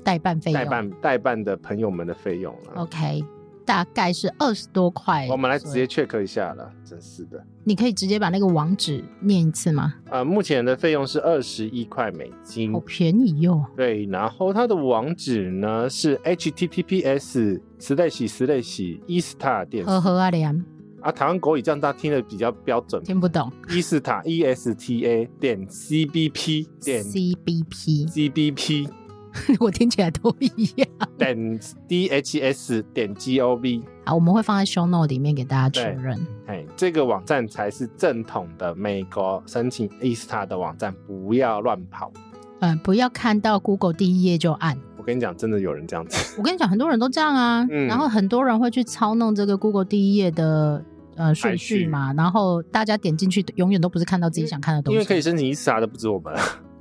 [0.04, 2.82] 代办费用，代办代办的朋友们的费用了。
[2.82, 3.24] OK。
[3.64, 7.42] 大概是二十多块，我们来直接 check 一下了，真是的。
[7.64, 9.94] 你可以直接把那个网址念一次吗？
[10.10, 13.64] 呃，目前的费用是二十一块美金，好便宜哟。
[13.76, 20.64] 对，然后它的网址呢是 https 实在喜实在喜 Esta 点呵呵啊连
[21.00, 23.50] 啊，台湾国语这样大家听得比较标准，听不懂。
[23.70, 28.88] 伊斯塔 E S T A 点 C B P 点 C B P C B P
[29.60, 30.88] 我听起来都一样。
[31.18, 33.82] 点 D H S 点 G O V。
[34.04, 36.18] 好，我们会放在 show note 里面给大家确认。
[36.46, 42.12] 哎，这个网站才是正统的美国申请 ESTA 的网站，不要乱跑。
[42.60, 44.78] 嗯，不要看到 Google 第一页就按。
[44.96, 46.36] 我跟你讲，真的有人这样子。
[46.38, 47.66] 我跟你讲，很多人都这样啊。
[47.70, 47.86] 嗯。
[47.86, 50.84] 然后很多人会去操弄这个 Google 第一页的
[51.16, 54.94] 呃顺序嘛，然后大家点进去，永远都不是看到自己想看的东西。
[54.94, 56.32] 因为可以申请 ESTA 的不止我们。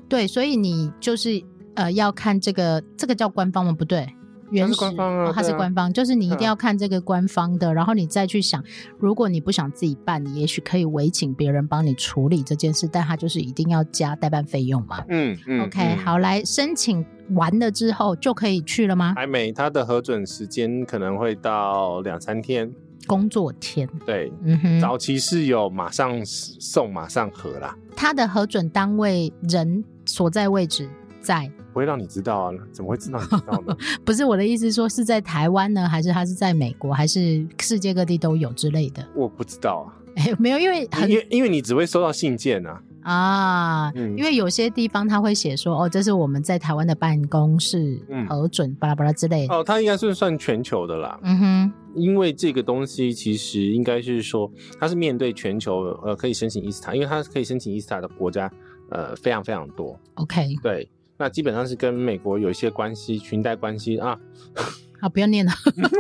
[0.08, 1.42] 对，所以你就是
[1.76, 3.72] 呃要看这个，这个叫官方吗？
[3.72, 4.08] 不对。
[4.50, 8.62] 原始官方啊，哦、它是官方，啊、就是你一定要看这个官方的，啊、然后你再去想，
[9.00, 15.02] 如果你不想自己办，你也许可以委请别人帮你处理这件事，但它就是一定要加代办费用嘛。
[15.08, 15.62] 嗯嗯。
[15.62, 19.14] OK，嗯好，来申请完了之后就可以去了吗？
[19.16, 22.70] 还没，它的核准时间可能会到两三天，
[23.08, 23.88] 工作天。
[24.06, 27.74] 对，嗯哼，早期是有马上送马上核啦。
[27.96, 30.90] 它的核准单位人所在位置
[31.22, 31.50] 在。
[31.72, 32.52] 不会让你知道啊？
[32.72, 33.76] 怎么会知道你知道呢？
[34.06, 39.06] 不是我的意思，说是在台湾呢，还是他是在美国，还是世界各地都有之类的？
[39.16, 39.98] 我不知道啊。
[40.38, 42.82] 没有，因为很因为因为你只会收到信件啊。
[43.04, 49.56] 啊，嗯、因为有些地方他会写说，哦，这是我们在台湾的办公室核准，巴拉巴拉之类的。
[49.56, 51.20] 哦，他应该是算全球的啦。
[51.24, 58.52] 嗯哼，因为这个东西其实应该是说，它是面对全球，呃，可以申请 ESTA，因为它可以申请 ESTA 的国家，
[58.92, 60.00] 呃，非常非常多。
[60.16, 60.88] OK，对。
[61.22, 64.18] 那基本上是跟美国有一些关系，裙带关系啊。
[65.00, 65.52] 好，不要念了，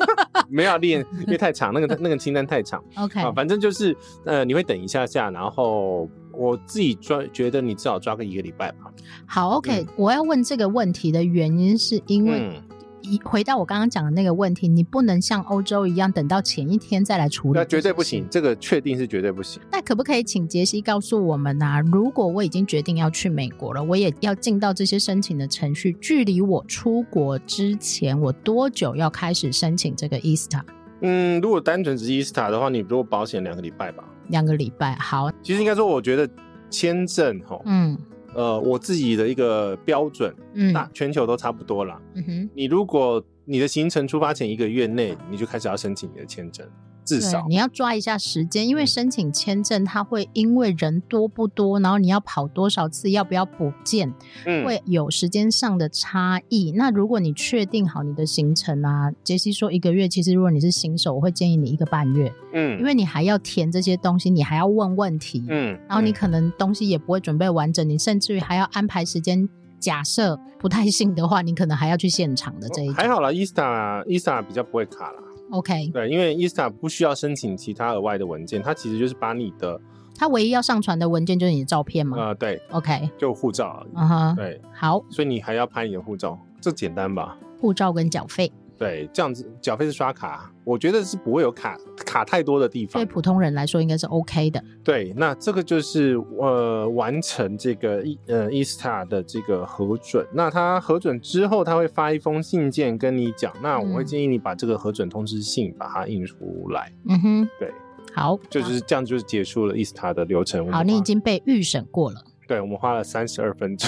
[0.49, 2.83] 没有念，因为太长，那个那个清单太长。
[2.97, 8.91] OK，啊，反正就是呃，你会等一下下，然后我自己抓，觉得你至少抓个一个礼拜吧。
[9.27, 12.70] 好，OK，嗯，我要问这个问题的原因是因为，嗯。
[13.01, 17.59] 一回到我刚刚讲的那个问题，你不能像欧洲一样等到前一天再来处理。
[17.59, 19.61] 那绝对不行，这个确定是绝对不行。
[19.71, 21.81] 那可不可以请杰西告诉我们啊？
[21.81, 30.61] 如果我已经决定要去美国了，我也要进到这些申请的程序，距离我出国之前，我多久要开始申请这个 ESTA？
[31.01, 34.03] 嗯，如果单纯只是 ESTA 的话，你如果保险两个礼拜吧。
[34.27, 35.31] 两个礼拜，好。
[35.41, 36.29] 其实应该说，我觉得
[36.69, 37.97] 签证哈，嗯。
[38.33, 42.01] 呃，我自己的一个标准，嗯，那全球都差不多啦。
[42.15, 46.65] 嗯哼，你如果你的行程出发前一个月内，你就开始要申请你的签证。
[47.03, 54.13] 至少你要抓一下时间，因为申请签证，它会因为人多不多，然后你要跑多少次，要不要补件，
[54.45, 56.71] 嗯，会有时间上的差异。
[56.75, 69.49] 那如果你确定好你的行程啊，杰西说一个月，其实如果你是新手，我会建议你一个半月，嗯，因为你还要填这些东西，你还要问问题，嗯，然后你可能东西也不会准备完整，你甚至于还要安排时间。
[69.79, 72.93] 假设不太 信的话，你可能还要去现场的这一种。
[72.93, 75.17] 还好啦，ESTA ESTA 比较不会卡啦。
[75.51, 79.79] OK，对，因为 ESTA 不需要申请其他额外的文件，它其实就是把你的，
[80.17, 82.17] 它唯一要上传的文件就是你的照片吗？
[82.17, 83.91] 呃，对，OK，就护照而已。
[83.95, 87.37] 嗯哼，对，好，所以你还要拍你的护照，这简单吧？
[87.59, 88.51] 护照跟缴费。
[88.81, 92.99] 对，这样子缴费是刷卡，我觉得是不会有卡卡太多的地方。
[92.99, 94.59] 对普通人来说，应该是 OK 的。
[94.83, 100.25] 对，那这个就是呃完成这个呃 ESTA 的这个核准。
[100.33, 103.53] 那他核准之后，他会发一封信件跟你讲。
[103.61, 106.91] 那我会建议你把这个核准通知信把它印出来。
[107.07, 107.71] 嗯哼，对，
[108.15, 110.71] 好，就是这样，就是结束了 ESTA 的流程。
[110.71, 112.19] 好，你已经被预审过了。
[112.47, 113.87] 对，我们花了三十二分钟。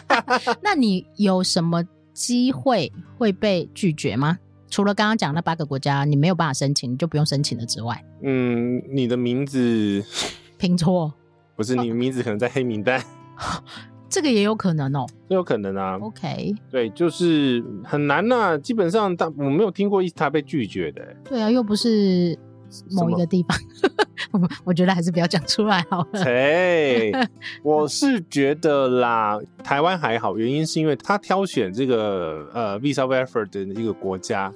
[0.64, 1.84] 那你有什么？
[2.12, 4.38] 机会会被拒绝吗？
[4.70, 10.02] 除了刚刚讲那八个国家，你没有办法申请，你就不用申请了之外，嗯，你的名字
[10.56, 11.12] 拼错，
[11.56, 12.98] 不是你的名字可能在黑名单，
[13.36, 13.62] 哦，
[14.08, 15.98] 这个也有可能哦，这有可能啊。
[15.98, 21.02] OK，对，就是很难呐，啊，基本上他我没有听过他被拒绝的。
[21.24, 22.38] 对啊，又不是。
[22.90, 23.58] 某一个地方，
[24.40, 26.24] 么我觉得还是不要讲出来好了。
[26.24, 27.12] 嘿，
[27.62, 34.52] 我是觉得啦，台湾还好，原因是因为他挑选这个呃 Visa Waiver 的一个国家，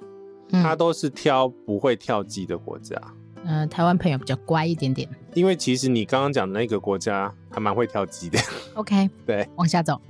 [0.50, 3.00] 他都是挑不会跳机的国家。
[3.48, 8.36] 嗯、呃，台湾朋友比较乖一点点，因为其实你刚刚讲的那个国家还蛮会跳机的。
[8.74, 10.00] OK， 对，往下走。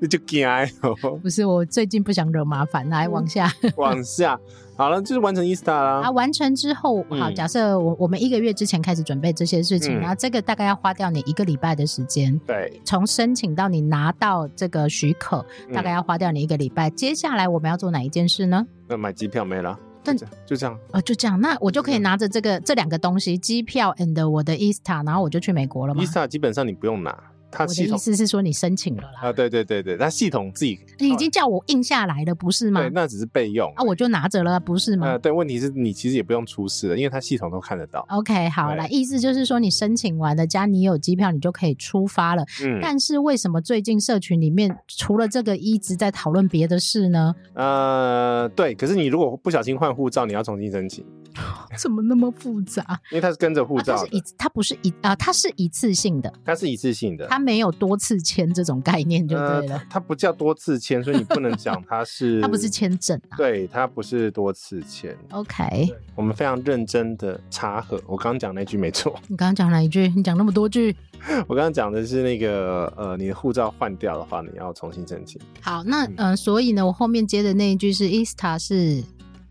[0.00, 0.96] 你就惊哦！
[1.22, 4.40] 不是，我最近不想惹麻烦，来往下，往下。
[4.80, 6.00] 好了，就是完成 ESTA 啦。
[6.04, 12.38] 啊，完成之后，好，假设我我们一个月之前开始准备这些事情，嗯、然后这个大概要花掉你一个礼拜的时间。
[12.46, 16.88] 对，从申请到你拿到这个许可，大概要花掉你一个礼拜。
[16.88, 18.66] 嗯、接下来我们要做哪一件事呢？
[18.88, 19.78] 那买机票没了。
[20.02, 27.14] 但就这样，哦，就这样，那我就可以拿着这个这两个东西，机票 and 我的 ESTA，然后我就去美国了吗？ESTA 基本上你不用拿，
[27.50, 29.20] 它系统我的意思是说你申请了啦。
[29.22, 32.80] 啊，对对对对，它系统自己你已经叫我印下来了，不是吗？
[32.80, 35.08] 对，那只是备用啊，我就拿着了，不是吗？
[35.08, 38.04] 啊，对，问题是你其实也不用出示了，因为它系统都看得到。
[38.10, 42.44] OK，好，来，意思就是说你申请完了，加你有机票，你就可以出发了。
[42.62, 47.34] 嗯，但是为什么最近社群里面除了这个一直在讨论别的事呢？
[47.54, 51.04] 呃，对，可是你如果不小心换护照，你要重新申请。
[51.78, 52.84] 怎么那么复杂？
[53.12, 59.82] 因为它是跟着护照，它是一，它不是一啊，它是一次性的，它是一次性的，它没有多次签这种概念就对了。
[59.88, 63.36] 它不叫多次签，所以你不能讲它是， 它不是签证啊。
[63.36, 65.16] 对，它不是多次签。
[65.30, 68.00] OK，我们非常认真的查核。
[68.06, 69.18] 我刚刚讲那句没错。
[69.26, 70.06] 你刚刚讲哪一句？
[70.14, 70.94] 你讲那么多句。
[71.48, 75.40] 我刚刚讲的是那个呃，你的护照换掉的话，你要重新申请。
[75.60, 79.02] 好，那嗯、呃，所以呢，我后面接的那一句是 ESTA 是。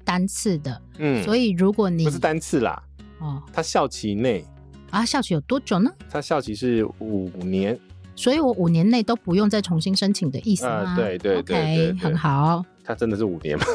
[0.06, 2.82] 单次的，嗯，所以如果你不是单次啦，
[3.20, 4.44] 哦，它效期内
[4.92, 5.92] 啊，效期有多久呢？
[6.10, 7.78] 它效期是五年，
[8.16, 10.96] 所以我五年内都不用再重新申请的意思吗？
[10.96, 12.64] 呃、对对对，很好。
[12.84, 13.66] 它真的是五年吗？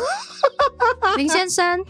[1.17, 1.79] 林先生，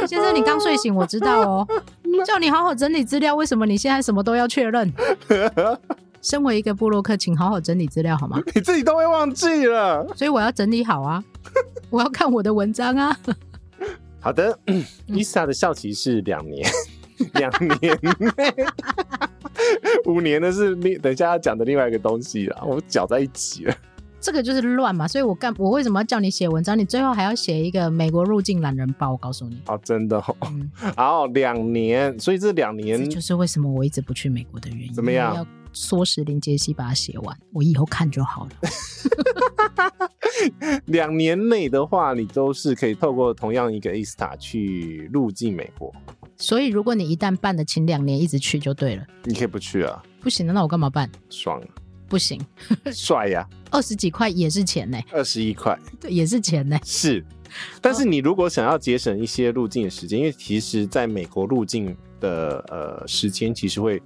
[0.00, 1.66] 林先生，你刚睡醒，我知道哦。
[2.26, 4.92] 叫你好好整理资料，为什么你现在什么都要确认？
[6.22, 8.40] 身为一个布洛克，请好好整理资料好吗？
[8.54, 11.22] 你自己都会忘记了，所以我要整理好啊。
[11.90, 13.14] 我要看我的文章啊！
[14.22, 14.56] 好的
[15.08, 16.64] ，ESTA 的效期是两年，
[17.34, 17.98] 两年
[18.36, 18.54] 内，
[20.06, 23.74] 五年的是另等一下要讲的另外一个东西了，我搅在一起了。
[24.20, 26.78] 这个就是乱嘛，所以我干我为什么要叫你写文章？
[26.78, 29.60] 你最后还要写一个美国入境懒人包，我告诉你。
[29.66, 34.94] 哦，真的哦，嗯、好，两年，所以这两年这就是为什么我一直不去美国的原因。
[34.94, 35.44] 怎么样？
[35.72, 38.50] 唆使林杰西把它写完，我以后看就好了。
[40.86, 45.92] 两年内的话，你都是可以透过同样一个 ESTA 去入境美国。
[46.36, 49.06] 所以，如果你一旦办的，请两年一直去就对了。
[49.24, 50.02] 你可以不去啊？
[50.20, 51.10] 不行的，那我干嘛办？
[51.30, 51.62] 爽。
[52.08, 52.38] 不行，
[52.92, 53.48] 帅呀！
[53.70, 55.00] 二十几块也是钱呢。
[55.12, 56.78] 二十一块，对，也是钱呢。
[56.84, 57.24] 是，
[57.80, 64.02] 但是你如果想要节省一些入境的时间，因为其实在美国入境的呃时间其实会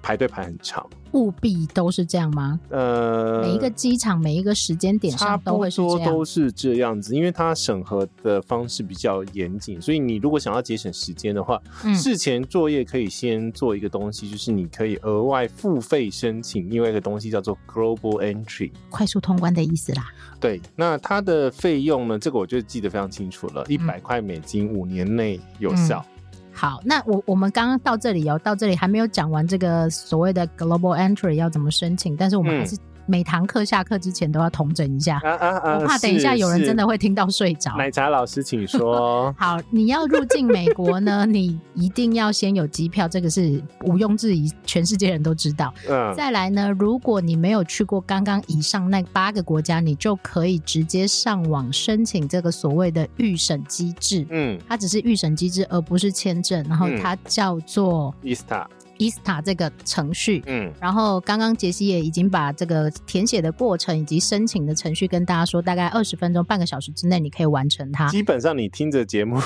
[0.00, 0.88] 排队排很长。
[1.12, 2.58] 务必都是这样吗？
[2.70, 20.06] 呃，每一个机场每一个时间点上都会是这样，差不多都是这样子，因为它审核的方式比较严谨，所以你如果想要节省时间的话，嗯，事前作业可以先做一个东西，就是你可以额外付费申请另外一个东西叫做 Global Entry，快速通关的意思啦。
[20.40, 22.18] 对，那它的费用呢？
[22.18, 26.04] 这个我就记得非常清楚了，一百块美金，五年内有效。
[26.06, 26.21] 嗯
[26.52, 32.76] 好，那我我们刚刚到这里哦，到这里还没有讲完这个所谓的 Global Entry 要怎么申请，但是我们还是。
[33.06, 37.76] 每堂课下课之前都要统整一下，啊啊啊、我怕等一下有人真的会听到睡着。
[37.76, 39.34] 奶茶老师，请说。
[39.38, 45.72] 好，你要入境美国呢， 你一定要先有机票，这个是毋庸置疑，全世界人都知道。
[45.88, 46.14] 嗯。
[46.14, 54.26] 再来呢，如果你没有去过刚刚以上那八个国家，你就可以直接上网申请这个所谓的预审机制。
[54.30, 54.58] 嗯。
[54.68, 56.64] 它只是预审机制，而不是签证。
[56.68, 58.66] 然后它叫做 ESTA。
[59.10, 68.08] ESTA 这个程序，嗯，然后刚刚杰西也已经把这个填写的过程以及申请的程序跟大家说，大概二十分钟、半个小时之内你可以完成它。
[68.08, 69.40] 基本上你听着节目。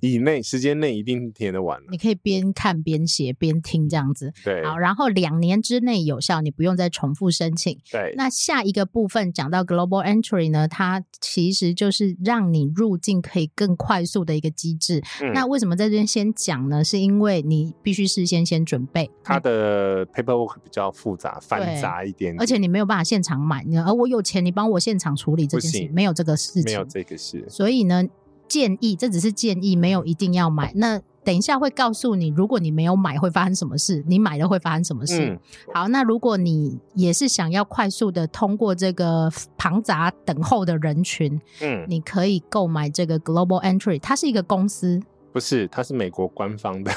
[0.00, 4.32] 以内时间内一定填得完，你可以边看边写边听这样子。
[4.44, 7.78] 对，好，然后两年之内有效，你不用再重复申请。
[7.90, 15.02] 对，那下一个部分讲到 Global Entry 呢，它其实就是让你入境可以更快速的一个机制。
[15.20, 16.82] 嗯、那为什么在这边先讲呢？
[16.84, 28.04] 是因为你必须事先先准备，它的 paperwork 比较复杂繁杂一点点，而且你没有办法现场买，而我有钱，你帮我现场处理这件事，没有这个事情，没有这个事，所以呢。
[28.52, 30.70] 建议，这只是建议，没有一定要买。
[30.74, 35.24] 那等一下会告诉你，如果你没有买会发生什么事，你买了会发生什么事。
[35.24, 35.38] 嗯、
[35.72, 45.00] 好，那如果你也是想要快速的通过这个庞杂等候的人群，嗯，你可以购买这个 Global Entry，它是一个公司，
[45.32, 46.92] 不是，它是美国官方的。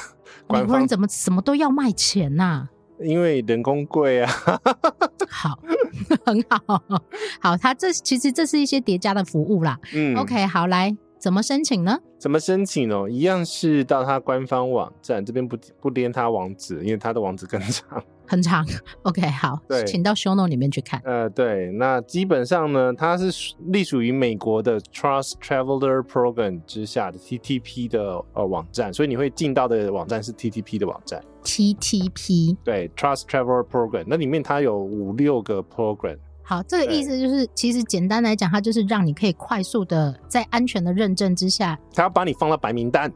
[0.46, 2.70] 官方美国人怎么什么都要卖钱呐、啊？
[3.00, 4.30] 因为人工贵啊。
[5.30, 5.58] 好，
[6.26, 6.82] 很好，
[7.40, 9.80] 好，它这其实这是一些叠加的服务啦。
[9.94, 10.96] 嗯，OK，好，来。
[11.26, 12.00] 怎么申请呢？
[12.20, 13.10] 怎么申请哦？
[13.10, 18.64] 一样是到他官方网站这边不不连他网址，因为他的网址更长，很长。
[19.02, 21.02] OK，好，对，请到 show note 里面去看。
[21.04, 31.20] 呃，对，那基本上呢，它是隶属于美国的 Trust Traveler Program 之下的 TTP 的呃网站，所以你会进到的网站是 TTP 的网站。
[31.44, 36.20] TTP 对 Trust Traveler Program，那里面它有五六个 program。
[36.48, 43.12] 好，这个意思就是，其实简单来讲，它就是让你可以快速的在安全的认证之下，他要把你放到白名单。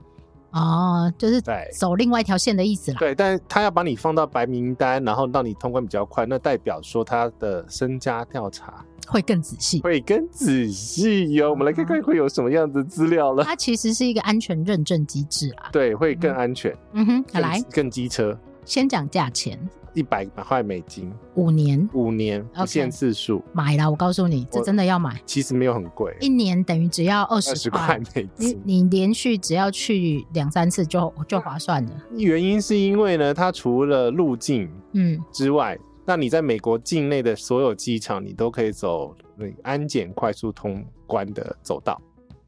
[0.52, 2.98] 哦，就是对走另外一条线的意思啦。
[2.98, 11.52] 对，但是他要把你放到白名单，然后让你通关比较快，那代表说他的身家调查会更仔细，会更仔细哟。
[11.52, 13.44] 我们来看看会有什么样的资料了。
[13.44, 15.70] 它其实是一个安全认证机制啊。
[15.72, 16.76] 对，会更安全。
[16.94, 18.36] 嗯哼，更来，更机车。
[18.70, 19.60] 先讲价钱，
[19.96, 23.90] 一百块美金，五年，五年不限次数，买了！
[23.90, 25.20] 我告诉你，这真的要买。
[25.26, 28.62] 其实没有很贵，一年等于只要二十块美金。
[28.64, 31.92] 你你连续只要去两三次就就划算了。
[32.16, 42.00] 原因是因为呢，它除了入境嗯之外，嗯、那你在美国境内的所有机场，你都可以走那个安检快速通关的走道。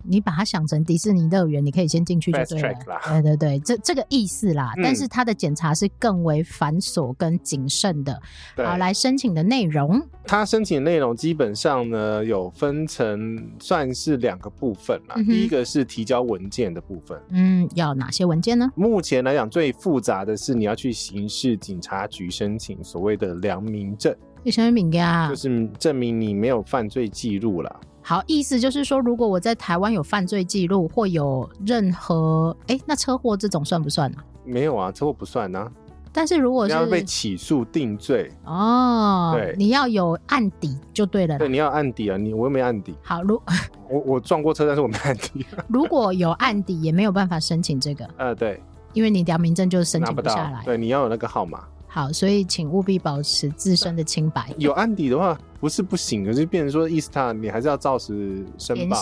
[0.03, 2.75] 你把它想成迪士尼乐园，你可以先进去就对了。
[3.05, 4.73] 对对对，这这个意思啦。
[4.77, 8.19] 嗯、但是它的检查是更为繁琐跟谨慎的。
[8.55, 15.15] 好，来申请的内容，它申请的内容基本上呢有分成算是两个部分啦。
[15.17, 17.19] 嗯、第一个是提交文件的部分。
[17.29, 18.69] 嗯，要哪些文件呢？
[18.75, 24.15] 目前来讲最复杂的是你要去刑事警察局申请所谓的良民证。
[24.45, 25.29] 什么名呀？
[25.29, 27.79] 就是证明你没有犯罪记录啦。
[28.03, 34.25] 好，意思就是说，如果我在台湾有犯罪记录，或有任何哎、欸，那车祸这种算不算呢、啊？
[34.43, 35.71] 没有啊，车祸不算啊。
[36.13, 41.37] 但是如果是你要被起诉定罪哦，对，你要有案底就对了。
[41.37, 42.93] 对，你要案底啊，你我又没案底。
[43.01, 43.41] 好，如
[43.89, 45.45] 我我撞过车，但是我没案底。
[45.69, 48.05] 如果有案底，也没有办法申请这个。
[48.17, 50.61] 呃，对，因为你良民证就申请不下来。
[50.65, 51.63] 对，你要有那个号码。
[51.87, 54.53] 好，所以请务必保持自身的清白。
[54.57, 58.97] 有案底的话，不是不行，可是变成说，Easter 你还是要照实申报。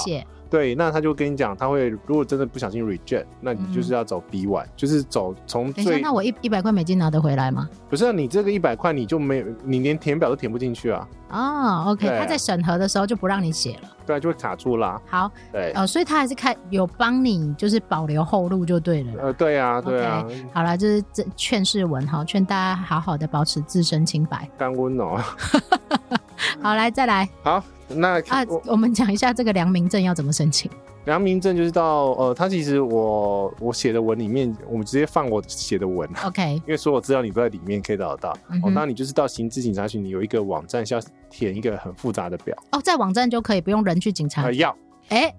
[0.49, 5.85] 对，那他就跟你讲，他会如果真的不小心 reject，那你就是要走 B one，、嗯、就是走从最。
[5.85, 7.69] 等一下，那我一一百块美金拿得回来吗？
[7.87, 11.07] 不是、啊，你这个一百块你就没有，你连填表都填不进去啊。
[11.29, 13.89] 哦，OK，他在审核的时候就不让你写了。
[14.07, 14.99] 对，就会卡住啦。
[15.05, 19.13] 好，对，呃，所以他还是开有帮你，就是保留后路就对了。
[19.21, 20.25] 呃，对啊，对啊。
[20.27, 24.49] Okay, 好了，就是这劝世文哈，劝大家好好的保持自身清白。
[24.57, 25.23] 干温哦。
[26.61, 27.27] 好，来再来。
[27.43, 30.69] 好，那啊，我们讲一下这个良民证要怎么申请。
[31.05, 38.37] 良民证就是到呃，他其实我我写的文里面，我们直接放我写的文，OK， 因为所有资料你都在里面可以找得到。
[38.49, 42.55] 嗯、哦，那你就是到刑事警察局，你有一个网站，需要填一个很复杂的表。
[42.71, 44.47] 哦，在网站就可以，不用人去警察局。
[44.47, 44.77] 呃、要，
[45.09, 45.35] 哎、欸，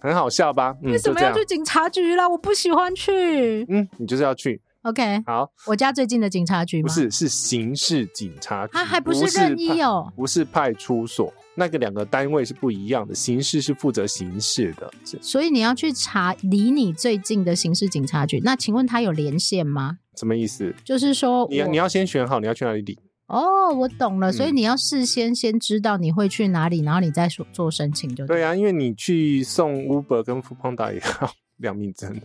[0.00, 0.74] 很好笑吧？
[0.82, 2.26] 嗯、为什么要去警察局啦？
[2.26, 3.66] 我不喜欢去。
[3.68, 4.62] 嗯，你就是要去。
[4.88, 6.88] OK，好，我家最近的警察局吗？
[6.88, 11.32] 不是，是刑事警察局，它还不是任意哦，不是派出所。
[11.54, 18.40] 那个两个单位是不一样的，刑事是负责刑事的，所以你要去查离你最近的刑事警察局。
[18.44, 19.98] 那请问他有连线吗？
[20.16, 20.72] 什么意思？
[20.84, 22.96] 就是说，你要你要先选好你要去哪里领。
[23.26, 28.36] 哦，我懂了，所以你要事先先知道你会去哪里，嗯、然后你再做申请就对。
[28.36, 32.18] 对啊，因为你去送 Uber 跟 Foodpanda 也要 良民证。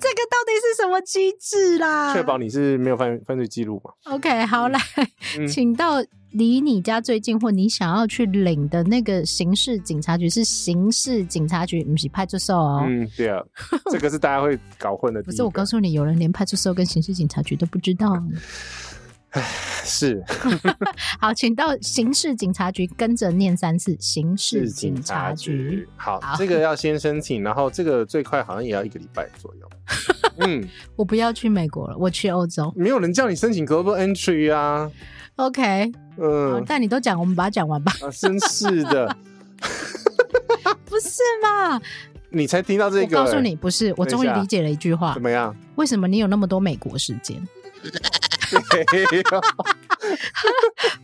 [0.00, 2.14] 这个到底是什么机制啦？
[2.14, 4.80] 确保你是没有犯犯罪记录嘛？OK，好，来，
[5.38, 12.84] 嗯、请到离你家最近或你想要去领的那个刑事警察局是刑事警察局，不是派出所哦。
[12.86, 13.42] 嗯，对啊，
[13.90, 15.22] 这个是大家会搞混的。
[15.24, 18.22] 不是，我告诉你，有人连派出所跟刑事警察局都不知道。
[19.30, 19.42] 唉，
[19.84, 20.22] 是。
[21.20, 25.88] 好，请到刑事警察局跟着念三次刑事警察局。
[25.96, 29.70] 好，好，这个要先申请，然后这个最快好像也要一个礼拜左右。
[30.38, 30.66] 嗯，
[30.96, 32.72] 我不要去美国了，我去欧洲。
[32.76, 34.90] 没有人叫你申请 Global Entry 啊。
[35.36, 37.92] OK， 嗯，但你都讲，我们把它讲完吧。
[38.02, 39.16] 啊，真是的，
[40.84, 41.80] 不是嘛？
[42.30, 43.18] 你才听到这个？
[43.18, 45.14] 我告诉你，不是，我终于理解了一句话。
[45.14, 45.54] 怎么样？
[45.76, 47.40] 为什么你有那么多美国时间？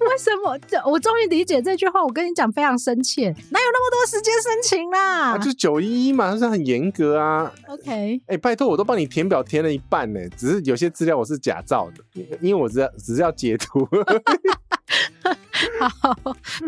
[0.00, 0.58] 为什么？
[0.66, 2.02] 这我终于理解这句话。
[2.02, 3.28] 我跟你讲，非常深切。
[3.50, 5.32] 哪有那么多时间申请啦？
[5.32, 7.52] 啊，就九一一嘛，它是很严格啊。
[7.68, 7.90] OK，
[8.26, 12.04] 哎、欸，拜托，我都帮你填表填了一半呢，只是有些资料我是假造的，
[12.40, 13.88] 因为我只要只是要截图。
[16.00, 16.16] 好，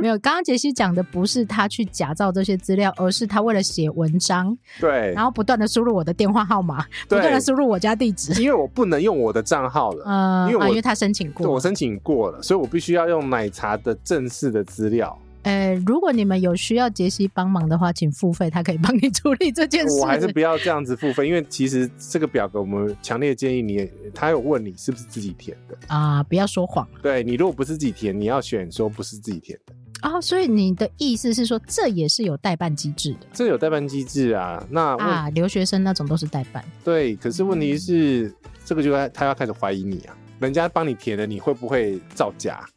[0.01, 0.19] 没有。
[0.19, 15.17] 刚刚杰西讲的不是他去假造这些资料，而是他为了写文章，对，然后不断的输入我的电话号码，不断的输入我家地址，因为我不能用我的账号了，嗯、呃，因为我、啊、因为他申请过，我申请过了，所以我必须要用奶茶的正式的资料。
[15.43, 20.01] 呃，如果你们有需要杰西帮忙的话，请付费，他可以帮你处理这件事。
[20.01, 26.87] 我还是不要这样子付费，因为其实这个表格我们强烈建议你，他有问你是不是自己填的啊，不要说谎。
[27.03, 30.21] 对，你如果不是自己填，你要选说不是自己填的啊。
[30.21, 33.27] 所以你的意思是说，这也是有代办机制的？
[33.33, 34.63] 这有代办机制啊？
[34.69, 36.63] 那啊，留学生那种都是代办。
[36.85, 38.35] 对，可是问题是，嗯、
[38.65, 42.69] 这个就要他要开始怀疑你啊，人家帮你填的，你会不会造假？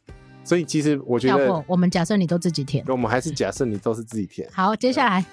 [0.44, 4.48] 所以其实我觉得，我们假设你都自己填，我们还是假设你都是自己填。
[4.52, 5.24] 好，接下来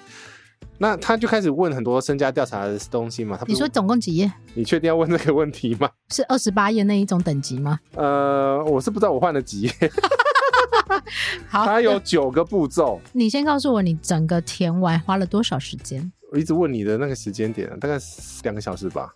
[0.78, 3.36] 那他就开始问很多身家调查的东西嘛。
[3.36, 4.32] 他你说总共几页？
[4.54, 5.90] 你确定要问这个问题吗？
[6.10, 7.78] 是二十八页那一种等级吗？
[7.94, 9.72] 呃，我是不知道我换了几页。
[11.48, 13.00] 好，它有九个步骤。
[13.12, 16.10] 你先告诉我，你整个填完花了多少时间？
[16.32, 17.98] 我一直问你的那个时间点，大概
[18.44, 19.12] 两个小时吧。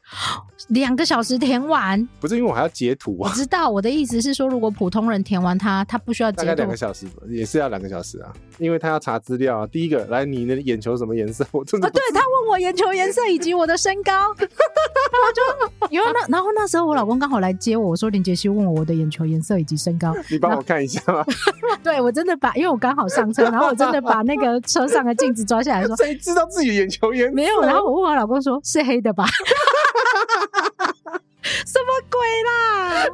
[0.69, 2.05] 两个小时填完？
[2.19, 3.31] 不是，因为我还要截图啊。
[3.31, 6.43] 我知道，我的意思是说，如果普通人填完它，他不需要截图。
[6.43, 9.67] 大概两个小时，也是要两个小时啊，因为他要查资料啊。
[9.69, 11.47] 第一个，来，你的眼球什么颜色？
[11.53, 21.25] 我真的、哦、对他问我眼球颜色以及我的身高， 然后就因为那然后那时候我老公刚好来接我，我说林杰希问我我的眼球颜色以及身高， 你帮我看一下吗？
[21.85, 29.25] 对，我真的把，因为我刚好上车，然后我真的把那个车上的镜子抓下来说，谁知道自己的眼球没有，然后我问我老公说，是黑的吧？
[31.45, 33.05] 什么鬼啦？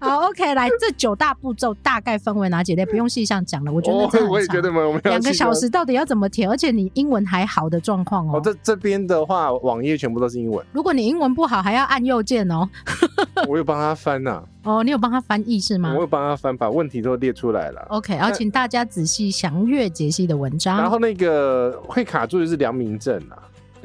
[0.00, 2.86] 好，OK，来，这九大步骤大概分为哪几类？
[2.86, 4.26] 不用细项讲了，我觉得。
[4.26, 6.48] 我也觉得没有两个小时到底要怎么填？
[6.48, 8.40] 而且你英文还好的状况哦。
[8.42, 10.64] 这这边的话，网页全部都是英文。
[10.72, 12.66] 如果你英文不好，还要按右键哦。
[13.46, 14.42] 我有帮他翻呐。
[14.62, 15.92] 哦，你有帮他翻译是吗？
[15.94, 17.82] 我有帮他翻，把问题都列出来了。
[17.90, 20.78] OK，然后请大家仔细详阅杰西的文章。
[20.78, 23.36] 然后那个会卡住的是良民证啊。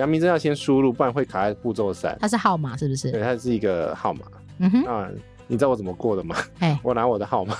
[0.01, 2.17] 良民证要先输入，不然会卡在步骤三。
[2.19, 3.11] 它是号码是不是？
[3.11, 4.21] 对，它是一个号码。
[4.57, 5.07] 嗯哼，啊，
[5.45, 6.35] 你知道我怎么过的吗？
[6.57, 7.55] 哎， 我拿我的号码。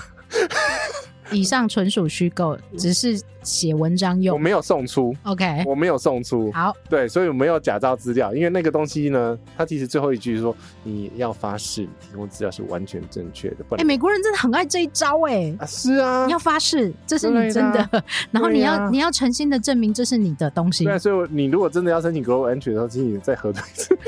[1.32, 4.34] 以上纯属虚构，只是写文章用。
[4.34, 6.50] 我没有送出，OK，我没有送出。
[6.52, 10.54] 好，对，所以我没有假造资料，因为那个东西呢，它其实最后一句说
[10.84, 13.56] 你要发誓提供资料是完全正确的。
[13.70, 20.84] 哎、欸，美国人真的很爱这一招哎、欸啊，是啊，你要发誓这是你真的，啊、然后你要、啊、你要诚心的证明这是你的东西。
[20.84, 23.98] 对，所以你如果真的要申请 Global Entry 的时候，请你再核对一次。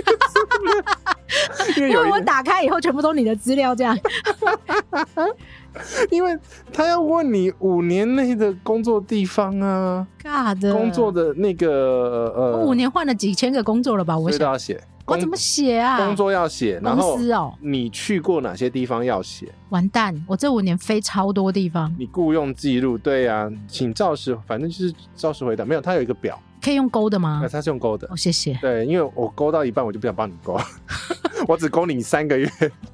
[1.76, 3.98] 因为，我打开以后全部都是你的资料，这样。
[6.10, 6.36] 因为
[6.72, 14.16] 他要问你五年内的工作地方啊，God，工作的那个呃，我五年换了几千个工作了吧？
[14.16, 15.96] 我想都要写，我怎么写啊？
[15.96, 19.52] 工作要写，然后公司哦，你去过哪些地方要写？
[19.70, 21.92] 完蛋，我这五年飞超多地方。
[21.98, 25.64] 你雇佣记录，对呀、啊，请照实，反正就是照实回答。
[25.64, 26.40] 没有，他有一个表。
[26.64, 27.46] 可以用勾的吗？
[27.52, 28.08] 他是用勾的。
[28.10, 28.54] 哦，谢谢。
[28.62, 30.58] 对，因为我勾到一半，我就不想帮你勾，
[31.46, 32.50] 我只勾你三个月。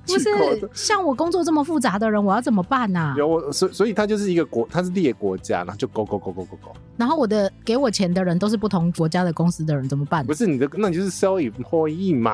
[0.07, 0.29] 不是，
[0.75, 3.15] 像我工作这么复杂的人，我要怎么办呢、啊？
[3.17, 6.73] 有我，所以所以他就是一个国，他是列国家，然后就勾勾勾勾勾勾。
[6.97, 10.27] 然后我的给我钱的人都是不同国家的公司的人，怎么办？
[10.27, 12.33] 不是你的，那你就是 self-employed 嘛？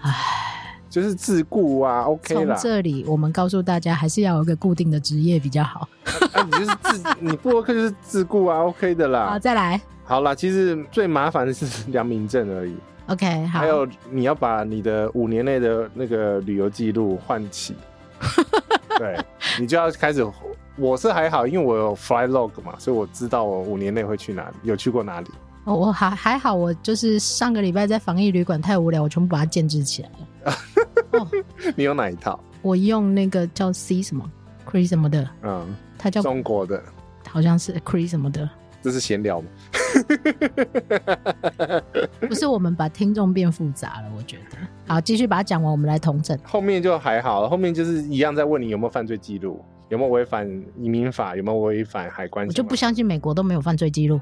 [0.00, 0.12] 唉，
[0.90, 2.56] 就是自雇啊，OK 啦。
[2.56, 5.88] 从这里我们告诉大家，还是要有一个固定的职业比较好。
[6.32, 9.28] 啊，你就是自，你部落客就是自雇啊，OK 的啦。
[9.30, 9.80] 好，再来。
[10.04, 12.76] 好啦，其实最麻烦的是良民证而已。
[13.06, 13.58] OK，好。
[13.58, 17.74] 还有你要把你的五年内的那个旅游记录换起，
[18.98, 19.18] 对，
[19.58, 20.24] 你就要开始。
[20.76, 25.30] 我是还好，因为我有 fly log 嘛，所以我知道我五年内会去哪里，有去过哪里。
[25.64, 30.56] 哦，我还还好，我就是上个礼拜在防疫旅馆太无聊，我全部把它建置起来了。
[31.12, 31.28] 哦，
[31.76, 32.38] 你有哪一套？
[32.60, 34.28] 我用那个叫 C 什么
[34.68, 36.82] Cree 什么的，嗯，它叫中国的，
[37.28, 38.48] 好像是 Cree 什么的。
[38.84, 39.46] 这是闲聊吗？
[42.20, 44.58] 不是，我们把听众变复杂了，我觉得。
[44.86, 46.38] 好，继续把它讲完，我们来同整。
[46.44, 52.46] 后面就还好了，后面就是一样在问你有没有犯罪记录，有没有违反移民法，有没有违反海关。
[52.46, 54.20] 我就不相信美国都没有犯罪记录。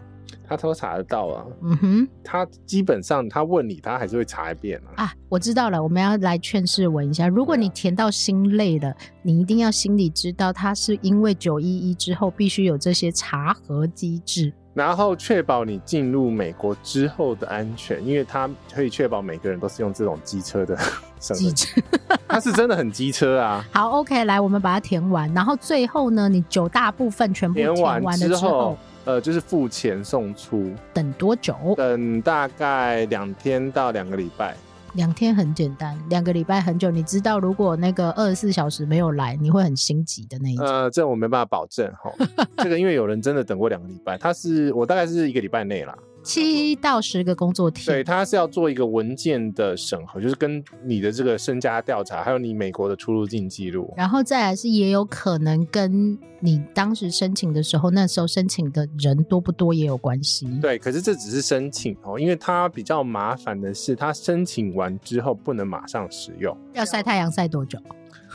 [0.48, 5.04] 他都查得到啊，嗯哼，他基本上他问你，他还是会查一遍啊。
[5.04, 7.28] 啊，我知道了，我们要来劝世文一下。
[7.28, 20.76] 如果你填到心累了，你一定要心里知道，他是因为九一一之后必须有这些查核机制，然后确保你进入美国之后的安全，因为他可以确保每个人都是用这种机车的
[21.18, 21.80] 机车，
[22.28, 23.64] 他是真的很机车啊。
[23.72, 28.76] 好，OK，来，我们把它填完，然后最后呢，你九大部分全部填完了之后。
[29.04, 31.54] 呃，就是付钱送出，等多久？
[31.76, 34.56] 等大概两天到两个礼拜。
[34.94, 36.90] 两天很简单，两个礼拜很久。
[36.90, 40.66] 你知道，如果那个二十四小时没有来，你会很心急的那一种。
[40.66, 42.12] 呃，这我没办法保证哈。
[42.58, 45.96] 这个因为有人真的等过两个礼拜，他是我大概是一个礼拜内啦。
[46.22, 60.46] 七到十个工作天，对，他是要做一个文件的审核，就是跟你的这个身家调查，还有你美国的出入境记录，然后再来是也有可能跟你当时申请的时候，那时候申请的人多不多也有关系。
[60.60, 67.78] 对，可是这只是申请哦，因为他比较麻烦的是，他申请完之后不能马上使用，要晒太阳晒多久？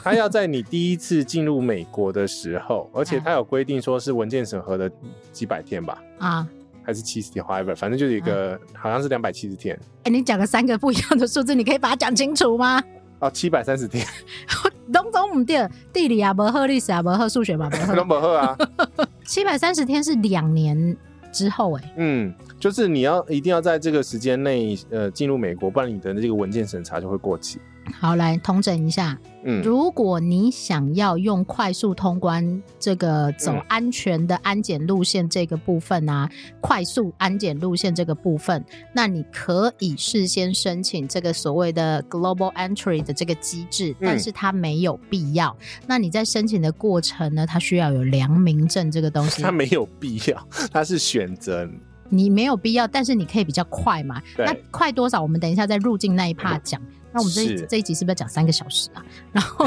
[0.04, 4.92] 他要在你第一次进入美国的时候，而且他有规定说是文件审核的
[5.32, 6.04] 几百天吧？
[6.20, 6.48] 啊。
[6.88, 9.76] 还是七十天，however，反正就是一个，嗯、好像是两百七十天。
[9.76, 12.82] 哎、欸，你讲了三个不一样的数字，你可以把它讲清楚吗？
[13.20, 14.08] 哦，七百三十天。
[14.94, 18.58] 东东唔对，地理啊不好，历史啊不好，数学嘛不好， 都不好啊。
[19.28, 20.96] 七百三十天是两年
[21.34, 27.60] 之后、欸，哎，嗯，就是你要一定要在这个时间内呃进入美国，不然你的这个文件审查就会过期。
[27.94, 29.18] 好，来统整一下。
[29.44, 38.64] 嗯，如果你想要用快速通关这个走安全的安检路线这个部分啊，嗯、快速安检路线这个部分，
[38.94, 45.56] 那你可以事先申请这个所谓的 Global Entry 的这个机制，但是它没有必要。
[45.60, 49.42] 嗯、那你在申请的过程呢，它需要有良民证这个东西。
[49.42, 51.70] 它没有必要， 它是选择。
[52.10, 54.22] 你没有必要，但是你可以比较快嘛？
[54.38, 55.22] 那快多少？
[55.22, 56.82] 我们等一下在入境那一趴 讲。
[56.82, 56.88] 嗯
[57.18, 59.04] 那我们这一这一集是不是要讲三个小时啊？
[59.34, 59.66] 然后，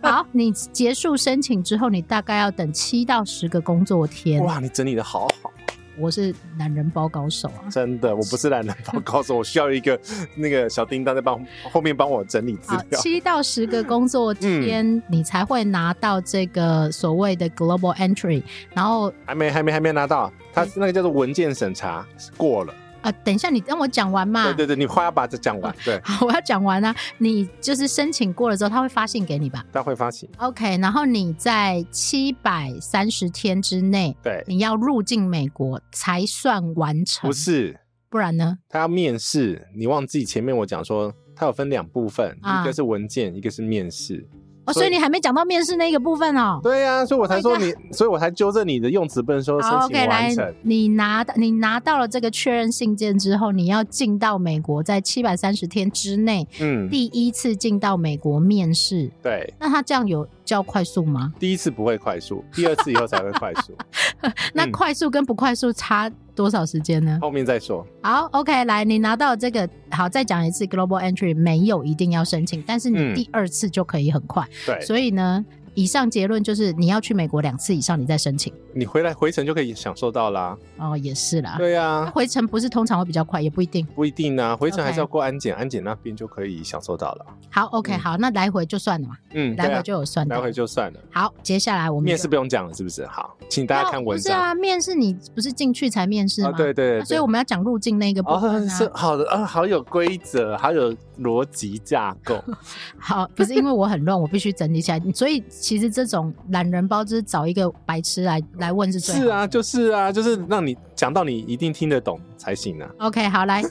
[0.00, 4.42] 好，你结束申请之后，你大概要等七到十个工作天。
[4.42, 5.52] 哇，你整理的好好。
[5.98, 7.68] 我是懒人包高手啊！
[7.70, 9.98] 真的，我不是懒人包高手，我需要一个
[10.34, 11.42] 那个小叮当在帮
[11.72, 13.00] 后面帮我整理资料。
[13.00, 18.42] 七到十个工作天，嗯、你才会拿到这个所谓的 Global Entry。
[18.74, 22.74] 然后还没还没还没拿到，它是那个叫做文件审查过了。
[23.06, 24.42] 啊，等一下，你让我讲完嘛。
[24.46, 25.72] 对对对，你快要把这讲完。
[25.84, 26.92] 对，好，我要讲完啊。
[27.18, 29.64] 你就是申请过了之后，他会发信给你吧？
[29.72, 30.28] 他会发信。
[30.38, 37.28] OK，然后你在七百三十天之内，对，你要入境美国才算完成。
[37.28, 37.78] 不是，
[38.08, 38.58] 不然呢？
[38.68, 44.28] 他要面试，你忘记前面我讲说，他有分两部分，啊、一个是文件，一个是面试。
[44.66, 46.60] 哦，所以你还没讲到面试那个部分哦。
[46.62, 50.44] 对呀、啊，所以我才说你，oh、所以我才纠正你的用词，不能说申请完成。
[50.44, 59.10] ，OK，来，你拿到你拿到了这个确认信件之后，你要进到美国，在七百三十天之内，嗯，第一次进到美国面试。
[59.22, 61.32] 对，那他这样有叫快速吗？
[61.38, 63.76] 第一次不会快速，第二次以后才会快速。
[64.54, 67.18] 那快速跟不快速差多少时间呢？
[67.20, 67.86] 后面再说。
[68.02, 74.42] 好，OK，来，你拿到这个，好，再讲一次，Global Entry 没有一定要申请，但是你第二次就可以很快。
[74.44, 75.44] 嗯、对，所以呢。
[75.76, 78.52] 以上结论就是你要去美国两次以上，你再申请。
[78.74, 80.56] 你回来回程就可以享受到啦。
[80.78, 81.56] 哦，也是啦。
[81.58, 83.86] 对呀、啊，回程不是通常会比较快，也不一定。
[83.94, 87.26] 不一定啊，回程还是要过安检.安检那边就可以享受到了。
[87.50, 89.16] 好，OK，、嗯、好，那来回就算了嘛。
[89.34, 90.26] 嗯，来回就有算。
[90.28, 91.00] 来回就算了。
[91.12, 93.06] 好，接下来我们面试不用讲了，是不是？
[93.06, 94.34] 好，请大家看文章。
[94.34, 96.48] 不是啊，面试你不是进去才面试吗？
[96.48, 97.04] 哦、对，对，对对。
[97.04, 102.42] 所以我们要讲入境那个部分、啊哦、是好的啊，好有规则，好有逻辑架构。
[102.98, 105.02] 好，不是因为我很乱，我必须整理起来。
[105.14, 106.32] 所以其实这种。
[106.50, 109.20] 懒人包就是找一个白痴来来问是最好。
[109.20, 112.88] 是啊，就是啊，就是让你讲到你一定听得懂才行啊。
[112.98, 113.64] OK，好来，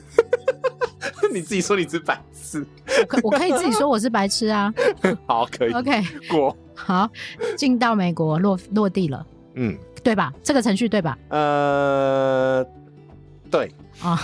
[1.33, 2.65] 你自己说你是白痴，
[2.99, 4.73] 我可我可以自己说我是白痴啊。
[5.25, 5.71] 好，可以。
[5.71, 6.55] OK，过。
[6.73, 7.09] 好，
[7.55, 10.33] 进到美国落落地了，嗯，对吧？
[10.43, 11.17] 这个程序对吧？
[11.29, 12.65] 呃，
[13.49, 13.71] 对
[14.01, 14.19] 啊，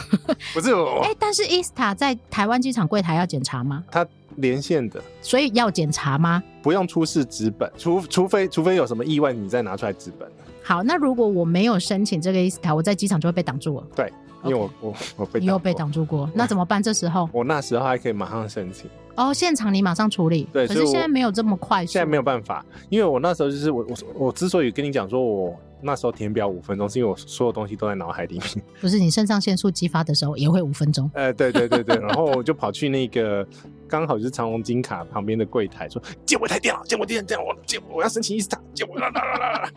[0.54, 1.00] 不是我。
[1.04, 3.86] 哎、欸，但是 ESTA 在台湾机场柜台要检查吗？
[3.90, 4.06] 他。
[4.38, 6.42] 连线的，所以要检查吗？
[6.62, 10.30] 不用出示纸本，除除非除非有什么意外，你再拿出来纸本。
[10.64, 13.88] 好，那如果我没有申请这个 ESTA，我在机场就会被挡住了。
[13.96, 14.12] 对，
[14.44, 16.82] 因为我.我我被你又被挡住过，那怎么办？
[16.82, 18.90] 这时候我那时候还可以马上申请。
[19.16, 20.48] 哦，现场你马上处理。
[20.54, 21.86] 对，可是现在没有这么快。
[21.86, 28.48] 现在没有办法，因为我那时候就是我我我之所以跟你讲说我那时候填表五分钟，是因为我所有东西都在脑海里面。
[28.80, 31.12] 不是，你肾上腺素激发的时候也会五分钟。
[31.14, 33.46] 呃，对对对对，然后我就跑去那个
[33.88, 39.70] 刚好就是长隆金卡旁边的柜台说借我一台电脑，借我电脑，借我借我，我要申请 ESTA，借我啦啦啦啦啦。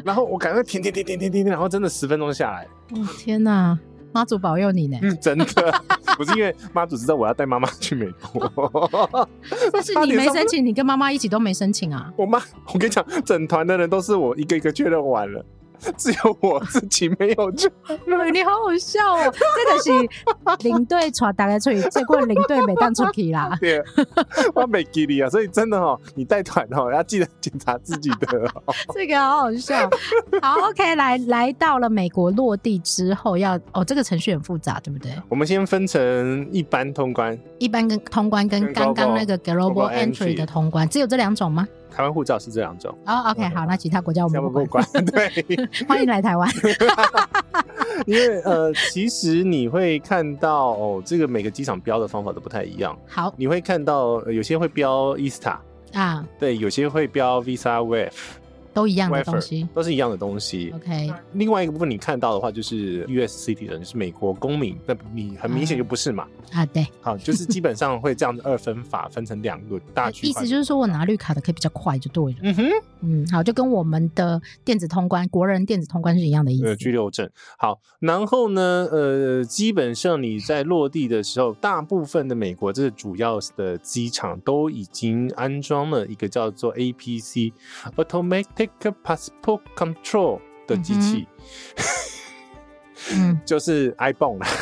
[0.04, 2.68] 然后我赶快填填填填填填，然后真的十分钟下来。
[2.90, 3.78] 哦天哪！
[4.12, 4.98] 妈祖保佑你呢！
[5.02, 5.44] 嗯，真的
[6.16, 9.28] 不是因为妈祖知道我要带妈妈去美国，
[9.72, 12.12] 但是你没申请，你跟妈妈一起都没申请啊。
[12.16, 12.40] 我妈，
[12.72, 15.44] 我跟你讲，整团的人都是我一个一个确认完了。
[15.96, 17.68] 只有我自己没有去，
[18.32, 19.34] 你好好笑哦！
[19.56, 23.56] 这个是领队传大家出去，结果领队没当出去啦。
[23.60, 23.82] 对，
[24.54, 28.74] 我没给你啊，所以真的哦，你带团哦，要记得检查自己的哦。
[28.94, 29.90] 这个好好笑。
[30.40, 35.12] 好，OK，来来到了美国落地之后要，要哦，这个程序很复杂，对不对？
[35.28, 41.66] 我们先分成一般通关，一般跟通关跟刚刚那个 Global Entry 的通关，只有这两种吗？
[41.94, 44.84] 台湾护照是这两种哦、oh,，OK，好，那其他国家我们不管。
[45.12, 45.28] 对，
[45.86, 46.48] 欢迎来台湾。
[48.06, 52.98] 因为呃，其实你会看到哦，这个每个机场标的方法都不太一样。
[53.06, 55.56] 好，你会看到有些会标 ESTA
[55.92, 58.10] 啊，对，有些会标 Visa Waiver。
[58.72, 60.72] 都一样的东西，都是一样的东西。
[60.74, 66.26] OK，另外一个部分你看到的话，就是 US citizen，就是美国公民，那你很明显就不是嘛？
[66.52, 70.26] 啊，对，好，就是基本上会这样子二分法，分成两个大区。
[70.28, 72.38] 意思就是说我拿绿卡的可以比较快，就对了。
[72.42, 72.64] 嗯哼，
[73.00, 76.66] 嗯，好，就跟我们的电子通关，国人电子通关是一样的意思。
[76.66, 77.28] 呃，居留证。
[77.58, 87.52] 好，然后呢，呃，基本上你在落地的时候，大部分的美国这个主要的机场都已经安装了一个叫做 APC
[88.62, 91.26] Automatic Passport Control 的机器，
[93.12, 94.46] 嗯， 就是 iPhone 啦。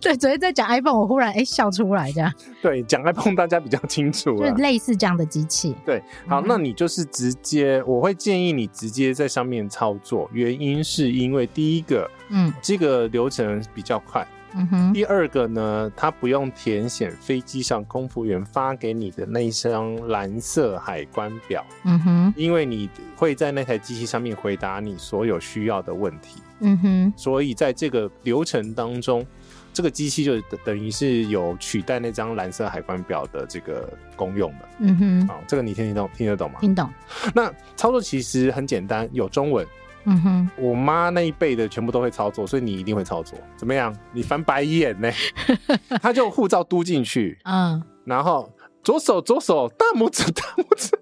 [0.00, 2.32] 对，昨天在讲 iPhone，我忽然哎笑出来，这样。
[2.62, 5.74] 对，讲 iPhone 大家比较清楚啊，就类似这样的机器。
[5.84, 14.26] 对，好，嗯、那你就是直接，我会建议你直接在上面操作，原因是因为第一个，嗯，这个流程比较快。
[14.54, 14.92] 嗯哼。
[14.92, 21.64] 第二个呢，它不用填写飞机上空服员发给你的那一张蓝色海关表。
[21.84, 22.34] 嗯哼。
[22.36, 26.42] 因为你会在那台机器上面回答你所有需要的问题。
[26.60, 27.12] 嗯哼。
[27.16, 29.26] 所以在这个流程当中。
[29.70, 34.68] 这个机器就等于是有取代那张蓝色海关表的这个功用的。
[34.78, 36.58] 嗯哼，好，这个你听得懂听得懂吗？
[36.60, 36.90] 听懂。
[37.32, 39.64] 那操作其实很简单，有中文。
[40.08, 43.38] 嗯哼，我妈那一辈的全部都会操作，所以你一定会操作。
[43.56, 43.94] 怎么样？
[44.12, 45.10] 你翻白眼呢？
[46.02, 48.50] 他就护照嘟进去，嗯，然后
[48.82, 50.98] 左手左手大拇指大拇指，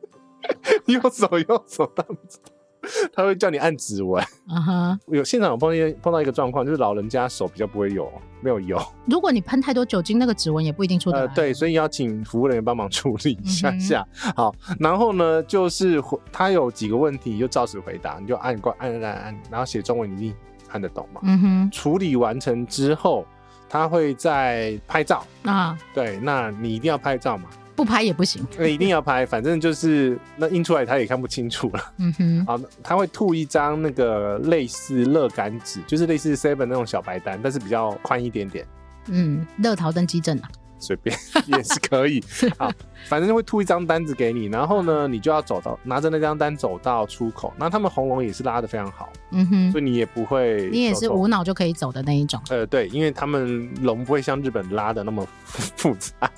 [0.87, 2.39] 右手右手大拇指。
[3.13, 8.11] 他会叫你按指纹， 嗯哼，有现场有碰见碰到一个状况，就是老人家手比较不会有，
[8.41, 8.81] 没有油。
[9.07, 11.23] 如果你喷太多酒精，那个指纹也不一定出得来。
[11.23, 14.07] 呃，对，所以要请服务人员帮忙处理一下下。
[14.25, 20.37] 嗯、好，然后呢，就是他有几个问题，就照实回答，你就按关按按按，然后写中文，你一定
[20.69, 21.21] 看得懂嘛。
[21.25, 23.27] 嗯哼，处理完成之后，
[23.69, 25.77] 他会在拍照啊。
[25.93, 27.45] 对，那你一定要拍照嘛。
[27.77, 31.93] 不拍也不行， 那一定要拍，反正就是那印出来他也看不清楚了。
[31.99, 38.67] 嗯哼，好，他会吐一张那个类似乐感纸，就是类似 Seven 那种小白单，但是比较宽一点点。
[39.09, 40.49] 嗯，乐淘登机证啊。
[40.79, 41.17] 随便
[41.47, 42.23] 也是可以，
[42.59, 42.71] 好，
[43.09, 56.31] 反正会吐一张单子给你，然后呢，你就要走到拿着那张单走到出口，那他们红龙也是拉的非常好，嗯哼，所以你也不会，你也是无脑就可以走的那一种，呃，对，因为他们龙不会像日本拉的那么 复杂，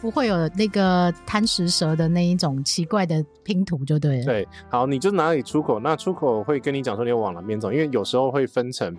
[0.00, 8.96] 不会有那个贪食蛇的那一种奇怪的拼图，就对了，对，好，你就拿你出口，那出口会跟你讲说你要往哪边走，因为有时候会分成。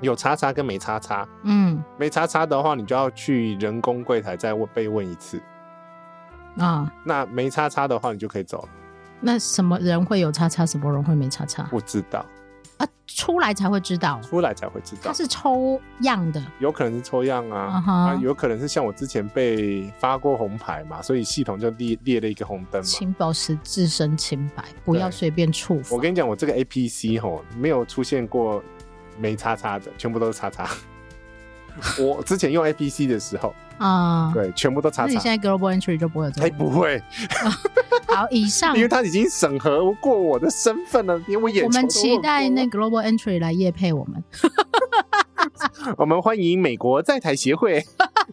[0.00, 5.40] 有叉叉跟没叉叉，嗯，没叉叉的话，你就要去人工柜台再问被问一次，
[6.58, 8.68] 啊，那没叉叉的话，你就可以走了。
[9.20, 11.62] 那什么人会有叉叉，什么人会没叉叉？
[11.64, 12.24] 不知道
[12.76, 15.02] 啊，出来才会知道，出来才会知道。
[15.04, 22.86] 它是抽样的，有可能是抽样啊，uh 啊，有可能是像我之前被发过红牌嘛，所以系统就列列了一个红灯嘛。
[22.86, 25.96] 请保持自身清白，不要随便触发。
[25.96, 28.62] 我跟你讲，我这个 APC 吼没有出现过。
[29.18, 30.68] 没叉叉的，全部都是叉叉。
[32.00, 35.08] 我之前用 APC 的时候啊，对，全部都叉叉。
[35.08, 36.46] 那你现在 Global Entry 就不会有这个？
[36.46, 37.02] 哎，不会。
[38.08, 44.24] 好，以上，因为他已经审核过我的身份了，因为我眼我们期待那 Global Entry 来夜配我们。
[45.98, 47.84] 我们欢迎美国在台协会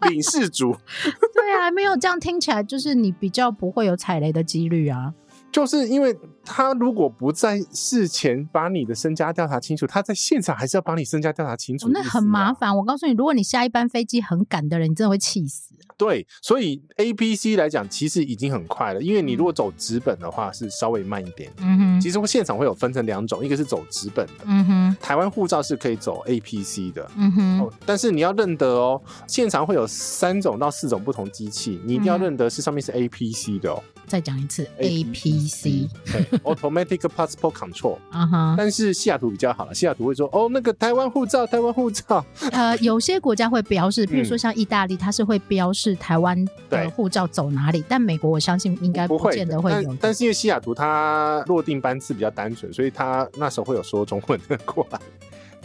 [0.09, 0.77] 领事主。
[1.03, 5.13] 对啊，没有这样听起来，就是你比较不会有踩雷的几率啊。
[5.53, 12.75] 就是因为他如果不在事前把你的身家调查清楚，他在现场还是要把你身家调查清楚，那很麻烦。
[12.75, 15.71] 我告诉你，如果你下一班飞机很赶的人，你真的会气死。
[15.95, 19.01] 对，所以 APC 来讲，其实已经很快了。
[19.01, 21.51] 因为你如果走直本的话，是稍微慢一点。
[21.59, 27.71] 嗯哼，其实我现场会有分成两种，一个是走直本的，嗯哼，台湾护照是可以走 APC 的，嗯哼、哦。
[27.85, 33.81] 但是你要认得哦，现场会有三种到四种不同机器，你一定要认得是上面是 APC 的哦。
[34.07, 37.97] 再讲一次，APC，Automatic Passport Control。
[38.11, 38.55] 啊哈。
[38.57, 42.23] 但是西雅图比较好了，西雅图会说哦，那个台湾护照，台湾护照。
[42.51, 45.97] 呃，有些国家会标示，比如说像意大利，它是会标示。
[46.03, 47.81] 台湾的护照走哪里？
[47.87, 49.83] 但美国我相信应该不见得会有。
[49.89, 54.99] 但，但是因为西雅图它落定班次比较单纯，所以它那时候会有说中文的过来，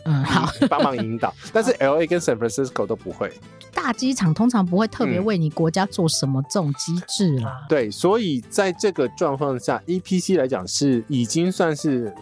[0.04, 1.32] 嗯，好，帮忙引导。
[1.52, 3.32] 但是 L A 跟 San Francisco 都不会。
[3.72, 7.66] 大机场通常不会特别为你国家做什么这种机制啦、嗯。
[7.68, 12.12] 对，所以在这个状况下，E P C 来讲是已经算是。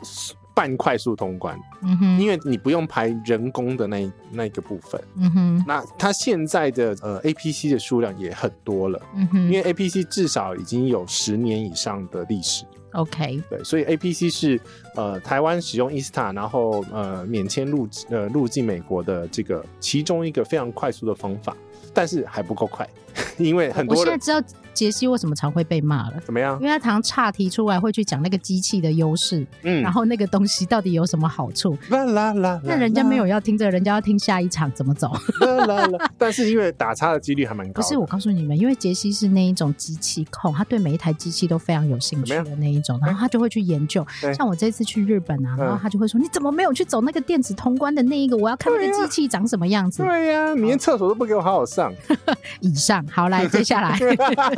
[0.57, 12.65] 半快速通关，嗯哼，因为你不用排人工的那那个部分，嗯哼，那它现在的呃 APC 的数量也很多了，嗯哼，因为 APC 至少已经有十年以上的历史
[12.97, 14.61] ，OK，对，所以 APC 是
[14.95, 21.57] 呃台湾使用 ESTA 然后呃免签入呃入境美国的这个其中一个非常快速的方法，
[21.97, 22.87] 但是还不够快，
[23.39, 24.47] 因为很多人，我现在知道。
[24.77, 26.21] 杰西为什么常会被骂了？
[26.23, 26.55] 怎么样？
[26.61, 31.75] 因为他常岔题出来，会去讲那个机器的优势，嗯，然后那个东西到底有什么好处？
[31.89, 32.61] 啦啦啦！
[32.63, 35.11] 那人家没有要听这个，人家要听下一场怎么走？
[35.41, 36.11] 啦啦啦！
[36.19, 37.81] 但是因为打叉的几率还蛮高。
[37.81, 44.07] 不是，我告诉你们，因为杰西是那一种机器控，他对每一台机器都非常有兴趣的那一种，然后他就会去研究。
[44.37, 48.37] 像我这次去日本啊，然后他就会说：“你怎么没有去走那个电子通关的那一个？
[48.37, 51.86] 我要看那个机器长什么样子。”对呀，你连厕所都不给我好好上。
[52.61, 53.99] 以上，好，来， 接下来。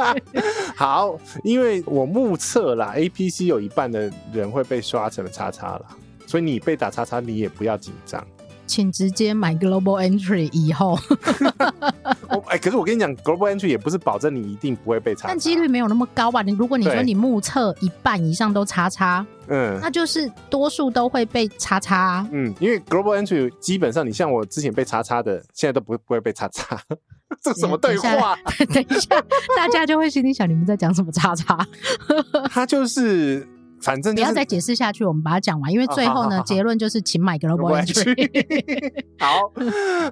[0.77, 1.19] 好。
[1.45, 5.87] 因为我目测啦，APC 有一半的人会被刷成了叉叉啦，
[6.27, 8.25] 所以你被打叉叉，你也不要紧张。
[8.67, 10.99] 请直接买 Global Entry 以后。
[12.49, 16.43] 哎、欸，可是我跟你讲，Global Entry 也不是保证你一定不会被查，但几率没有那么高吧？
[16.43, 22.29] 你如果你说你目测一半以上都叉叉，嗯，那就是多数都会被叉叉、啊。
[22.31, 26.79] 嗯，因为 Global Entry 基本上你像我之前被叉叉的，现在都不会不会被叉叉。
[27.43, 28.37] 这什么对话？
[28.73, 29.21] 等一下，
[29.57, 31.67] 大家就会心里想，你们在讲什么叉叉？
[32.51, 33.47] 他就是。
[33.81, 38.93] 反正、就是、不要再解释下去，我们把它讲完，因为最后呢，结论就是请买 Global Entry。
[39.21, 39.53] 好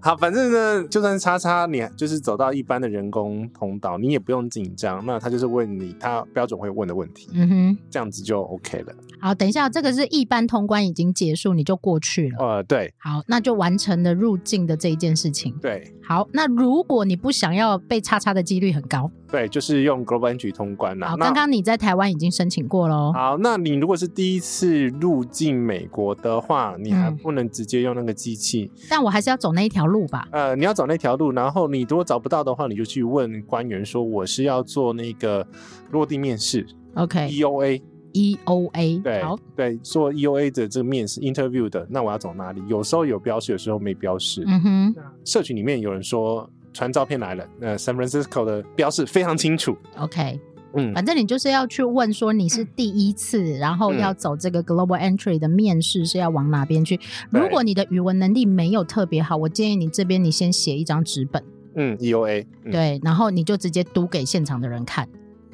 [0.01, 5.05] 好，反正呢，就算是叉叉，你就是走到一般的人工通道，你也不用紧张。
[5.05, 8.95] 那他就是问你他标准会问的问题，嗯哼，这样子就 OK 了。
[9.19, 12.37] 好，等一下，这个是一般通关已经结束，你就过去了。
[12.39, 12.93] 呃，对。
[12.99, 15.55] 好，那就完成了入境的这一件事情。
[15.61, 15.93] 对。
[16.03, 21.09] 好，那如果你不想要被叉叉的几率很高，对，就是用 Global Entry 通关了。
[21.09, 23.13] 好，刚刚你在台湾已经申请过喽。
[23.13, 28.71] 好，那你如果是第一次入境美国的话，你还不能直接用那个机器。
[28.73, 30.29] 嗯，但我还是要走那一条路吧？
[30.31, 35.45] 呃，你要走那条路，然后你如果找不到的话，你就去问官员说我是要做那个
[35.91, 36.65] 落地面试。
[36.95, 37.83] OK，EOA。
[38.17, 42.63] E O A 对，好对，做 E O A 的这个面试 interview 的，那我要走哪里？
[42.67, 44.43] 有时候有标示，有时候没标示。
[44.47, 49.77] 嗯哼，社群里面有人说传照片来了，呃，San Francisco 的标示非常清楚。
[49.99, 50.41] OK，
[50.73, 56.99] 嗯，反正你就是要去问说你是第一次，嗯、然后要走这个 Global Entry 的面试是要往哪边去？
[57.31, 61.45] 如果你的语文能力没有特别好，我建议你这边你先写一张纸本。
[61.75, 65.07] 嗯，E O A，嗯对，然后你就直接读给现场的人看。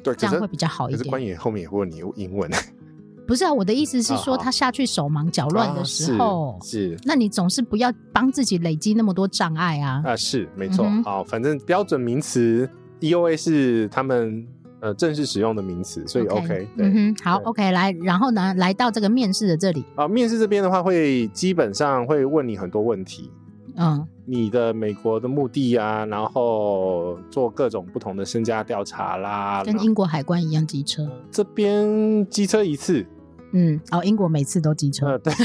[0.03, 0.97] 对，这样会比较好一点。
[0.99, 2.49] 可是官员后面也会问你英文。
[3.25, 10.03] 不是啊，我的意思是说，他下去手忙脚乱的时候，哦、是，是，那你总是不要帮自己累积那么多障碍啊。
[10.05, 10.85] 啊，是没错。
[10.85, 14.45] 嗯、好，反正标准名词 EOA 是他们
[14.81, 16.67] 呃正式使用的名词，所以 OK, okay。
[16.75, 23.31] 嗯哼，好，OK，来，然后呢，来到这个面试的这里啊，面试这边的话，会基本上会问你很多问题。
[23.75, 31.09] 嗯，你的美国的目的啊，然后做各种不同的身家调查啦，跟英国海关一样机车。
[31.31, 33.05] 这边机车一次，
[33.51, 35.07] 嗯，哦，英国每次都机车。
[35.07, 35.33] 呃，对。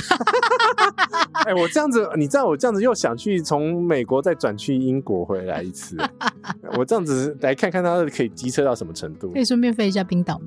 [1.45, 5.97] 哎、欸，我这样子，你知道我这样子又想去从美国再转去英国回来一次，
[6.77, 9.31] 我这样子来看看它可以机车到什么程度？
[9.33, 10.47] 可以顺便飞一下冰岛吗？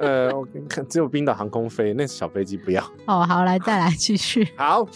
[0.00, 2.82] 呃，我看只有冰岛航空飞，那小飞机不要。
[3.06, 4.48] 哦，好，来再来继续。
[4.56, 4.86] 好。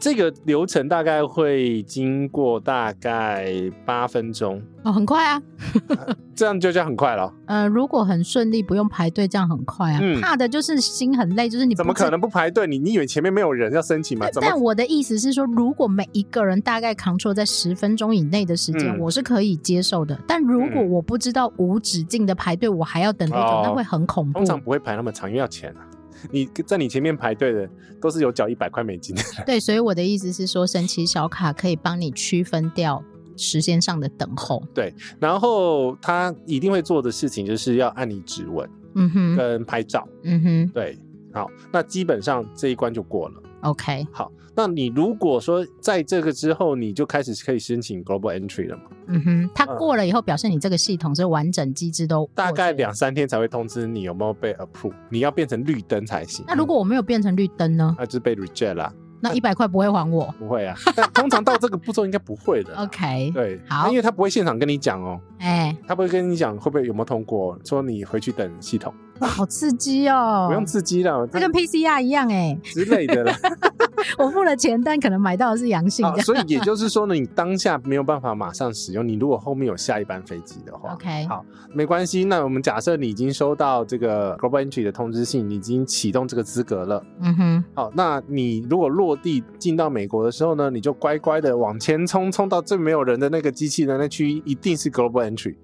[0.00, 3.52] 这个流程大概会经过大概
[3.84, 5.42] 八分钟哦，很快啊，
[6.34, 7.30] 这样就叫很快了。
[7.44, 9.98] 呃，如果很顺利，不用排队，这样很快啊。
[10.02, 12.66] 嗯、怕的就是心很累，就是你怎么可能不排队？
[12.66, 14.26] 你你以为前面没有人要申请吗？
[14.40, 20.18] 但我的意思是说，如果每一个人大概 control 在十分钟以内的时间，嗯、我是可以接受的。
[20.26, 24.38] 但如果我不知道无止境的排队，我还要等多久，哦、那会很恐怖。
[24.38, 25.84] 通常不会排那么长，因为要钱啊。
[26.30, 27.68] 你在你前面排队的
[28.00, 29.22] 都是有缴一百块美金的。
[29.46, 33.02] 对，所以我的意思是说，神奇小卡可以帮你区分掉
[33.36, 34.62] 时间上的等候。
[34.74, 40.98] 对，然后他一定会做的事情就是要按你指纹，嗯哼，跟拍照，嗯哼，对，
[41.32, 43.42] 好，那基本上这一关就过了。
[43.62, 48.82] OK，好，那你如果说在这个之后你就开始可以申请 Global Entry 了嘛？
[49.06, 56.44] 嗯哼，他过了以后表示你这个系统是完整机制都大概两三天才会通知你有没有被 approve，你要变成绿灯才行。
[56.46, 57.96] 那如果我没有变成绿灯呢？
[57.98, 58.92] 那就是被 reject 啦。
[59.22, 60.34] 那一百块不会还我？
[60.38, 62.74] 不会啊，但通常到这个步骤应该不会的。
[62.76, 68.92] OK，对，好，因为他不会现场跟你讲哦，哎、欸，他不会跟你讲会不会有没有通过，说你回去等系统。
[69.20, 70.46] 哇，好刺激哦！
[70.48, 73.34] 不用刺激了，这跟 PCR 一样哎之类的啦。
[74.18, 76.06] 我付了钱，但可能买到的是阳性。
[76.22, 79.06] 所以也就是说呢，你当下没有办法马上使用。
[79.06, 82.24] 你如果后面有下一班飞机的话，OK，好，没关系。
[82.24, 87.04] 那我们假设你已经收到这个 Global Entry 的通知信，你已经启动这个资格了。
[87.20, 95.56] 嗯哼，好，那你如果落地进到美国的时候呢，你就乖乖的往前冲，冲到最没有人的那个机器的那区域，一定是 Global Entry。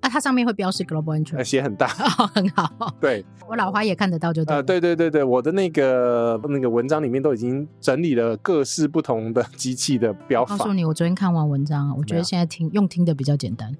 [0.00, 1.88] 啊，它上面会标示 Global Entry，写很大，
[2.18, 2.70] 哦，很好。
[3.00, 4.56] 对， 我老花也看得到，就对。
[4.56, 10.56] 呃，对对对对，我的那个那个文章里面都已经整理了各式不同的机器的标法。
[10.56, 13.70] 告诉你，我昨天看完文章，我觉得现在听用听的比较简单。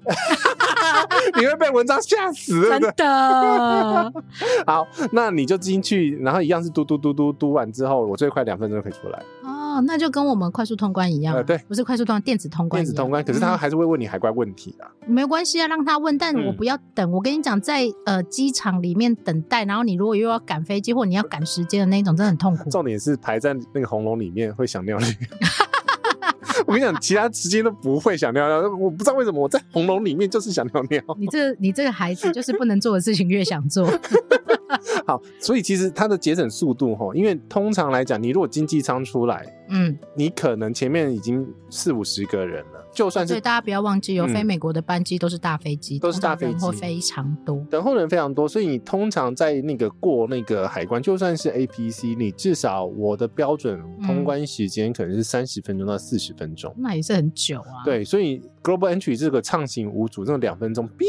[1.39, 4.13] 你会被文章吓死，真的。
[4.65, 9.23] 好，那你就进去，然后一样是嘟嘟嘟嘟嘟完之后，我最快两分钟就可以出来。
[9.43, 11.35] 哦，那就跟我们快速通关一样。
[11.35, 12.81] 呃，对，不是快速通关，电子通关。
[12.81, 14.87] 电子通关，可是他还是会问你海关问题啊。
[15.07, 17.09] 没关系啊，让他问，但我不要等。
[17.09, 22.69] 嗯、我跟你讲，在呃机场里面等待，然后你如果又要赶飞机，或你要赶时间的那种，真的很痛苦。
[22.69, 25.07] 重点是排在那个红龙里面会想尿尿。
[26.67, 28.69] 我跟你讲，其他时间都不会想尿尿。
[28.77, 31.01] 我不知道为什么我在红楼里面就是想尿尿。
[31.17, 33.87] 你这、你这个孩子就是不能做的事情越想做。
[35.05, 43.33] 好，所以其实它的节省速度哈，因为通常来讲，你如果经济舱出来，嗯，你可能前面已经四五十个人了，就算是。
[43.33, 57.83] 所以大家不要忘记，有飞美国的班机都是大飞机，都是大飞机，非常多，等候人非常多，所以你通常在那个过那个海关，就算是 APC，你至少我的标准通关时间可能是三十分钟到四十分钟，那也是很久啊。
[57.85, 61.05] 对，所以 Global Entry 这个畅行无阻，这种两分钟，哔。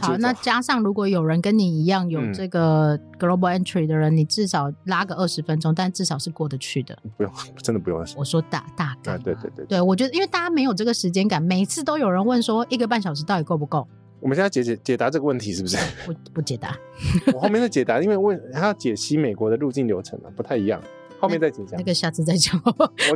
[0.00, 6.96] 好，那加上如果有人跟你一样有这个 global entry 的人，嗯、你至少拉个二十分钟，但至少是过得去的。
[7.16, 7.32] 不用，
[7.62, 8.04] 真的不用。
[8.16, 9.12] 我说大大概。
[9.12, 9.80] 啊，对对对，对。
[9.80, 13.86] 我觉得因为大家没有这个时间感，每次都有人问说一个半小时到底够不够？
[14.20, 15.76] 我们现在解解解答这个问题是不是？
[16.06, 16.74] 不不解答。
[17.34, 20.80] 我后面再解答，因为问他要解析美国的入境流程啊，不太一样。
[21.20, 21.64] 后面再讲。
[21.72, 22.60] 那个下次再讲。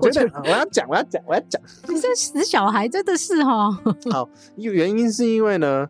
[0.01, 1.61] 我觉得我要讲，我要讲，我要讲。
[1.89, 3.71] 你这死小孩真的是哈。
[4.11, 5.87] 好，原因是因为呢。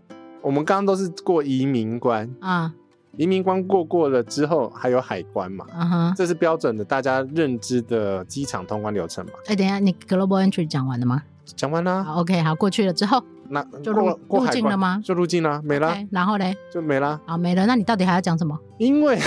[0.49, 2.73] 我们刚刚都是过移民关啊，
[3.19, 9.33] 移民关过过了之后还有海关嘛，嗯哼，这是标准的大家认知的机场通关流程嘛。
[9.45, 11.23] 哎，等一下，你 Global Entry 讲完了吗？
[11.55, 12.03] 讲完了。
[12.03, 15.03] 好，OK，好，过去了之后，那就入入境了吗？
[15.05, 15.95] 就入境了，没了。
[16.11, 16.57] 然后嘞？
[16.73, 17.21] 就没了。
[17.27, 17.67] 好，没了。
[17.67, 18.59] 那你到底还要讲什么？
[18.79, 19.19] 因为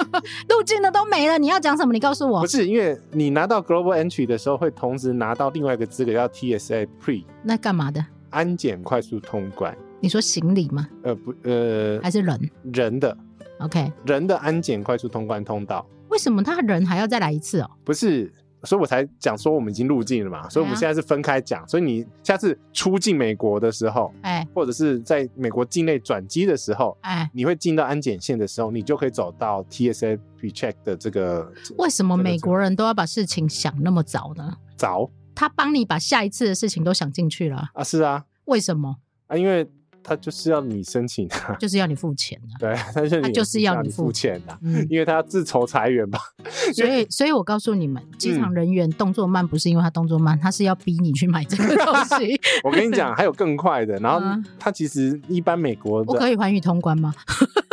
[0.48, 1.92] 入境的都没了，你要讲什么？
[1.92, 2.40] 你告诉我。
[2.40, 7.26] 不是，因为你拿到 Global Entry 的时候，会同时拿到另外一个资格叫 TSA Pre。
[7.42, 8.02] 那干嘛的？
[8.30, 9.76] 安检快速通关。
[10.02, 10.88] 你说行李吗？
[11.04, 13.16] 呃不，呃还是人人的
[13.60, 15.86] ，OK，人的安检快速通关通道。
[16.08, 17.70] 为什么他人还要再来一次哦？
[17.84, 18.30] 不是，
[18.64, 21.66] 所以我才讲说我们已经入境了嘛，所以我们现在是分开讲。
[21.68, 31.50] 所以你下次出境美国的时候，哎，或者是在美国境内转机的时候，哎，你会进到安检线的时候，你就可以走到 TSA PreCheck 的这个。
[31.78, 34.56] 为什么美国人都要把事情想那么早呢？
[34.76, 37.84] 早，他帮你把下一次的事情都想进去了啊？
[37.84, 38.96] 是啊，为什么
[39.28, 39.36] 啊？
[39.36, 39.70] 因为。
[40.02, 42.52] 他就是要你申请啊，就是要你付钱啊。
[42.58, 44.58] 对， 他就是要你付钱的，
[44.90, 46.18] 因为他要自筹裁员吧。
[46.74, 52.40] 所以，所以我告诉你们，机场人员动作慢，不是因为他动作慢，他是要逼你去买这个东西。
[52.64, 53.96] 我跟你讲，还有更快的。
[53.98, 54.20] 然后，
[54.58, 57.14] 他其实一般美国，我可以寰宇通关吗？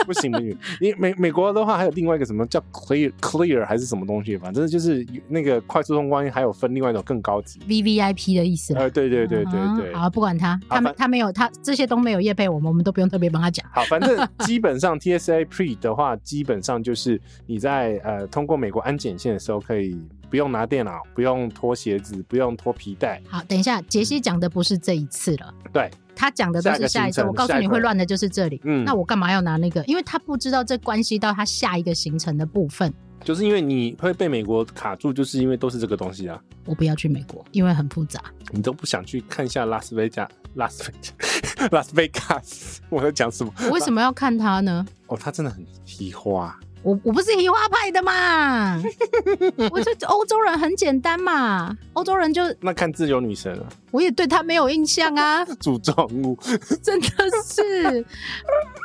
[0.06, 4.38] 不行不行，你美美国的话，还有另外一个什么叫 clear clear 还是什么东西？
[4.38, 8.74] 反正就是那个快速通关，还有分另外一种更高级 V V I P 的意思。
[8.76, 9.94] 呃，对对对对对。
[9.94, 13.66] 好，不管他，他们他没有，他这些都没有业配我们，我们都不用特别帮他讲。
[13.72, 19.98] 好，反正 基本上 T S A Pre 的话，基本上就是你在呃通过美国安检线的时候，可以
[20.30, 23.22] 不用拿电脑，不用脱鞋子，不用脱皮带。
[23.28, 25.54] 好，等一下，杰西讲的不是这一次了。
[25.74, 25.90] 对。
[26.16, 28.60] 他讲的都是下一次，我告诉你会乱的就是这里。
[28.66, 29.82] 嗯，那我干嘛要拿那个？
[29.86, 32.94] 因为他不知道这关系到他下一个行程的部分。
[33.24, 36.38] 就是因为你会被美国卡住，就是因为都是这个东西啊。
[36.66, 38.22] 我不要去美国，因为很复杂。
[38.52, 42.82] 你都不想去看一下拉斯维加、拉斯维加、拉斯维加 斯？
[42.92, 43.54] 我在讲什么？
[43.64, 44.86] 我为什么要看他呢？
[45.08, 46.60] 哦，他真的很奇花。
[46.82, 48.82] 我我不是移花派的嘛，
[49.70, 56.38] 我就欧洲人很简单嘛，欧洲人就那看自由女神啊，我也对她没有印象啊， 组装物
[56.82, 57.08] 真的
[57.46, 58.06] 是，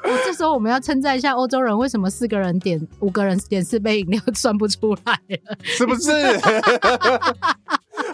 [0.05, 6.11] 我这时候我们要称赞一下欧洲人，为什么四个人点五个人点四杯饮料算不出来了，是不是？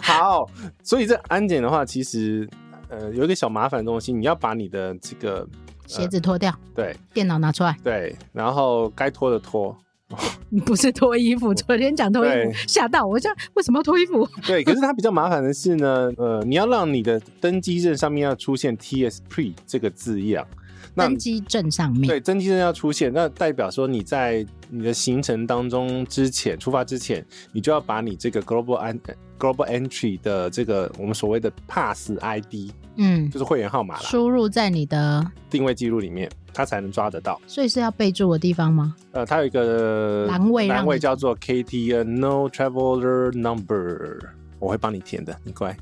[0.03, 0.47] 好，
[0.83, 2.47] 所以这安检的话，其实
[2.87, 5.47] 呃有一个小麻烦的东西，你要把你的这个。
[5.91, 9.75] 鞋子脱掉，呃，对，电脑拿出来，对，然后该脱的脱。
[10.49, 14.27] 你不是脱衣服， 昨天讲脱衣服吓到我，想为什么要脱衣服？
[14.45, 20.45] 对，可是它比较麻烦的是呢，呃，你要让你的登机证上面要出现 TS Pre 这个字样。
[20.93, 28.99] 登机证上面，对，登机证要出现，那代表说你在你的行程当中之前出发之前，你就要把你这个 global an
[29.39, 37.39] global entry 的这个我们所谓的 pass ID，嗯，就是会员号码了，输入在你的定位记录里面，它才能抓得到。
[37.47, 38.95] 所以是要备注的地方吗？
[39.11, 44.19] 呃，它有一个栏位，栏位叫做 KT No Traveler Number，
[44.59, 45.75] 我会帮你填的，你乖，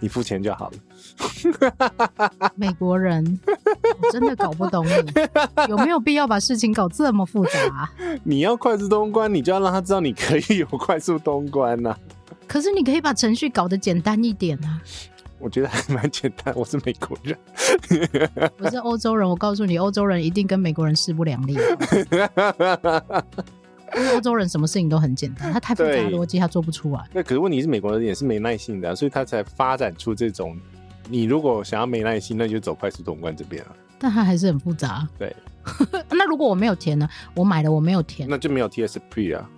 [0.00, 0.76] 你付钱就好了。
[2.54, 3.40] 美国人，
[4.00, 4.92] 我真的搞不懂你
[5.68, 7.90] 有没有必要把事情搞这么复杂啊？
[8.22, 11.96] 你要快速通关，你就要让他知道你可以有快速通关呐。
[12.46, 14.80] 可是你可以把程序搞得简单一点啊。
[15.38, 17.38] 我觉得还蛮简单，我是美国人，
[18.58, 19.28] 我是欧洲人。
[19.28, 21.54] 我告诉你，欧洲人一定跟美国人势不两立。
[23.96, 27.02] 因为欧洲人什么事情都很简单，他太复杂逻辑他做不出来。
[27.12, 30.58] 那可是问题是美国人也是没耐性的，所以他才发展出这种。
[31.08, 33.74] 你如果想要没耐心，那就走快速通关这边啊。
[33.98, 35.08] 但它还是很复杂。
[35.18, 35.34] 对，
[36.10, 37.08] 那如果我没有填呢？
[37.34, 39.48] 我买了我没有填，那就没有 TS Pre 啊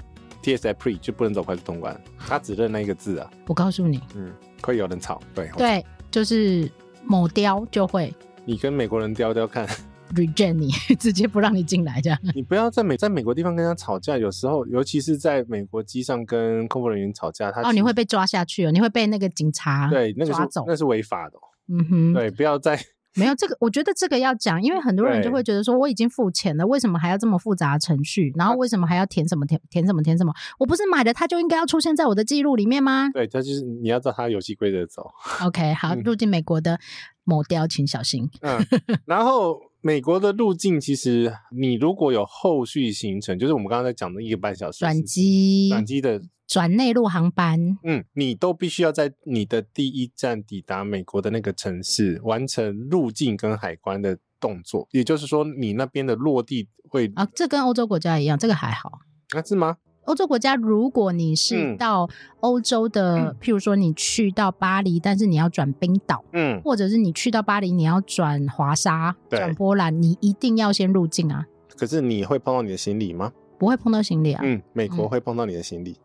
[0.45, 3.29] ，TS Pre 就不能走快速通关，他只认那一个字啊。
[3.49, 4.33] 我告诉你，嗯，
[4.63, 6.71] 会有人吵，对，对，就是
[7.05, 8.13] 某雕就会。
[8.45, 9.67] 你跟美国人雕雕看
[10.15, 12.19] ，reject 你， 直接不让你进来这样。
[12.35, 21.35] 你不要在美在美国地方跟他吵架，有时候尤其是在美国机上跟空服人员吵架，他哦，你会被抓下去哦，你会被那个警察对那个抓走，那是违法的。
[21.69, 22.81] 嗯哼，对，不要再。
[23.17, 28.33] 没有这个，我觉得这个要讲，因为很多人就会觉得说，我已经付钱了，为什么还要这么复杂的程序？
[28.37, 30.33] 然后为什么还要填什么填填什么填什么？
[30.59, 33.11] 我不是买的，它就应该要出现在我的记录里面吗？
[33.13, 35.11] 对，它就是你要照它游戏规则走。
[35.43, 36.79] OK，好，入境美国的
[37.25, 38.31] 某雕，请小心。
[38.43, 38.65] 嗯，
[39.07, 46.21] 然后美国的入境，其实你如果有后续行程，就是我们刚刚在讲的一个半小时转机，转机的。
[46.47, 58.99] 转内陆航班，嗯，你都必须要在你的第一站抵达美国的那个城市完成入境跟海关的动作，也就是说，你那边的落地会啊，这跟欧洲国家一样，这个还好
[59.31, 59.77] 啊，是吗？
[60.11, 71.47] 欧洲国家，如果你是到欧洲的，嗯、譬如说你去到巴黎，但是你要转冰岛，嗯，或者是你去到巴黎，你要转华沙、转波兰，你一定要先入境啊。
[71.77, 73.31] 可是你会碰到你的行李吗？
[73.57, 74.41] 不会碰到行李啊。
[74.43, 75.97] 嗯，美国会碰到你的行李。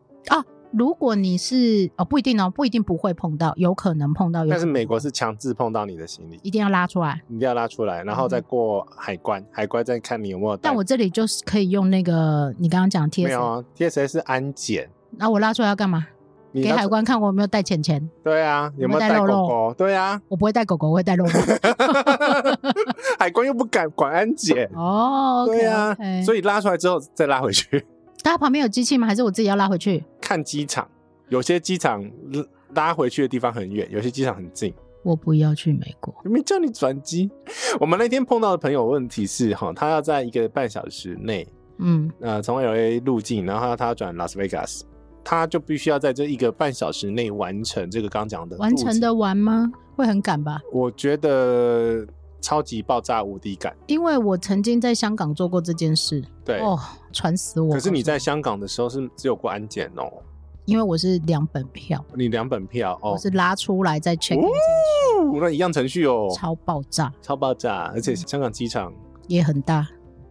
[0.76, 4.44] 如果你是哦，不一定哦，不一定不会碰到，有可能碰到。
[4.44, 10.56] 但是美国是强制碰到你的行李，一定要拉出来，一定要拉出来，然后再过海关，嗯、海关再看你有没有。
[10.58, 14.90] 但我这里就是可以用那个你刚刚讲 TSA，没有啊，TSA 是安检。
[15.12, 16.06] 那我拉出来要干嘛？
[16.52, 18.06] 给海关看我有没有带钱钱。
[18.22, 19.26] 对啊，有没有带狗狗？
[19.26, 21.30] 肉肉对啊，我不会带狗狗，我会带肉肉。
[23.18, 27.82] 海关又不敢管安检哦对啊.所以拉出来之后再拉回去。
[28.30, 29.06] 它旁边有机器吗？
[29.06, 30.02] 还是我自己要拉回去？
[30.20, 30.88] 看机场，
[31.28, 32.04] 有些机场
[32.74, 34.74] 拉回去的地方很远，有些机场很近。
[35.04, 37.30] 我不要去美国，没叫你转机。
[37.78, 41.46] 我们那天碰到的朋友问题是哈，他要在一个半小时内，
[41.78, 44.84] 嗯，呃，从 LA 入境，然后他要转拉斯维加斯，
[45.22, 48.56] 他就必须要在这一个半小时内完成这个刚讲的。
[48.56, 49.70] 完成的完吗？
[49.94, 50.60] 会很赶吧？
[50.72, 52.04] 我觉得。
[52.40, 56.22] 超级爆炸无敌感，因为我曾经在香港做过这件事。
[56.44, 56.78] 对哦，
[57.12, 57.72] 传死我！
[57.72, 60.12] 可是你在香港的时候是只有过安检哦，
[60.64, 62.04] 因为我是两本票。
[62.14, 65.18] 你两本票哦，我是拉出来再 check in 进去。
[65.18, 66.28] 哦，那一样程序哦。
[66.36, 68.92] 超爆炸，超爆炸，而且香港机场
[69.26, 69.86] 也很大。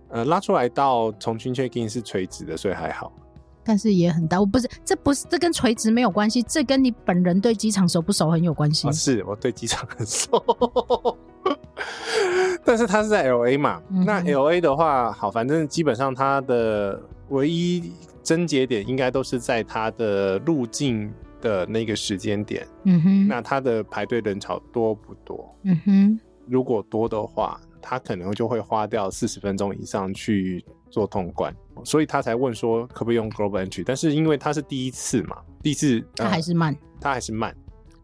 [0.10, 3.12] 呃，拉出来到重新 check in 是垂直的，所以还好。
[3.68, 8.88] 但是也很大，我不是，这不是，这跟垂直没有关系，这跟你本人对机场熟不熟很有关系。
[8.88, 10.32] 哦，是我对机场很熟。
[12.66, 17.00] 但是他是在 L A 嘛，嗯、那 L A 的话，好，反正基本上它的
[17.30, 17.94] 唯一
[18.24, 22.68] 症结点应该都是在它的路径的那个时间点。
[22.84, 25.56] 嗯哼，那它的排队人潮多不多？
[25.64, 37.56] 嗯哼，如果多的话，他可能就会花掉四十分钟以上去做通关，所以他才问说可不可以用 Global Entry，但是因为他是第一次嘛，第一次他还是慢，他还是慢。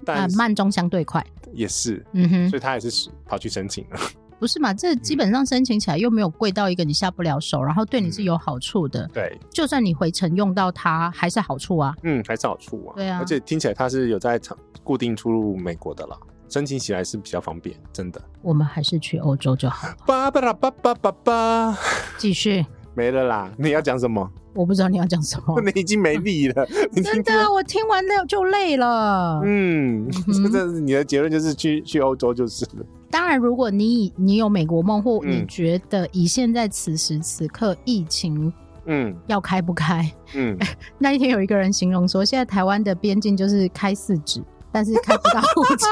[0.03, 3.99] 但慢中相对快，也是，嗯哼，所以他还是跑去申请了。
[4.41, 4.73] 不是嘛？
[4.73, 9.07] 这基本上申请起来又没有贵到一个你下不了手，然后对你是有好处的。
[9.13, 11.95] 对，就算你回程用到它，还是好处啊。
[12.01, 12.95] 嗯，还是好处啊。
[12.95, 16.17] 对啊，而且听起来它是有在长固定出入美国的了，
[16.49, 18.19] 申请起来是比较方便，真的。
[18.41, 19.95] 我们还是去欧洲就好了。
[20.07, 21.77] 巴巴拉巴巴巴巴，
[22.17, 22.65] 继续。
[22.95, 24.27] 没了啦，你要讲什么？
[24.55, 25.61] 我不知道你要讲什么。
[25.61, 26.65] 你已经没力了。
[26.95, 29.39] 真的，我听完了就累了。
[29.45, 30.09] 嗯，
[30.51, 32.83] 这是你的结论，就是去去欧洲就是了。
[33.11, 38.51] 当然，如果你你有美国梦，或你觉得以现在此时此刻疫情，
[38.85, 40.11] 嗯，要开不开？
[40.33, 40.57] 嗯，
[40.97, 44.41] 那一天有一个人形容说，现在台湾的边境就是开四指。
[44.71, 45.85] 但是看不到物质，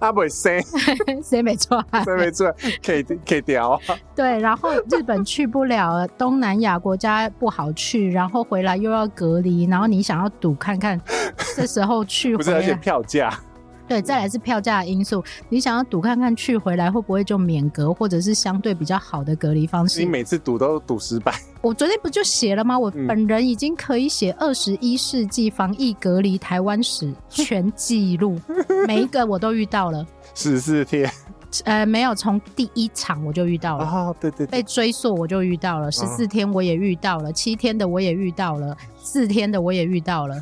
[0.00, 0.60] 阿不谁
[1.22, 2.52] 谁没错谁没错，
[2.84, 3.80] 可以可以调。
[4.14, 11.00] 对，然后日本去不了，东南亚国家不好去，然后回来又要隔离，然后你想要赌看看，
[11.54, 13.32] 这时候去不是而且票价。
[13.92, 15.22] 对，再来是票价的因素。
[15.50, 20.00] 你想要赌看看去回来会不会就免隔，或者是相对比较好的隔离方式？
[20.00, 21.34] 你每次赌都赌失败。
[21.60, 22.78] 我昨天不就写了吗？
[22.78, 28.40] 我本人已经可以写二十一世纪防疫隔离台湾史全记录，
[28.88, 30.06] 每一个我都遇到了。
[30.34, 31.10] 十四天。
[31.64, 33.84] 呃，没有，从第一场我就遇到了。
[33.84, 40.36] 哦，对对，对，被追溯我就遇到了，十四天我也遇到了，七天的我也遇到了，四天的我也遇到了。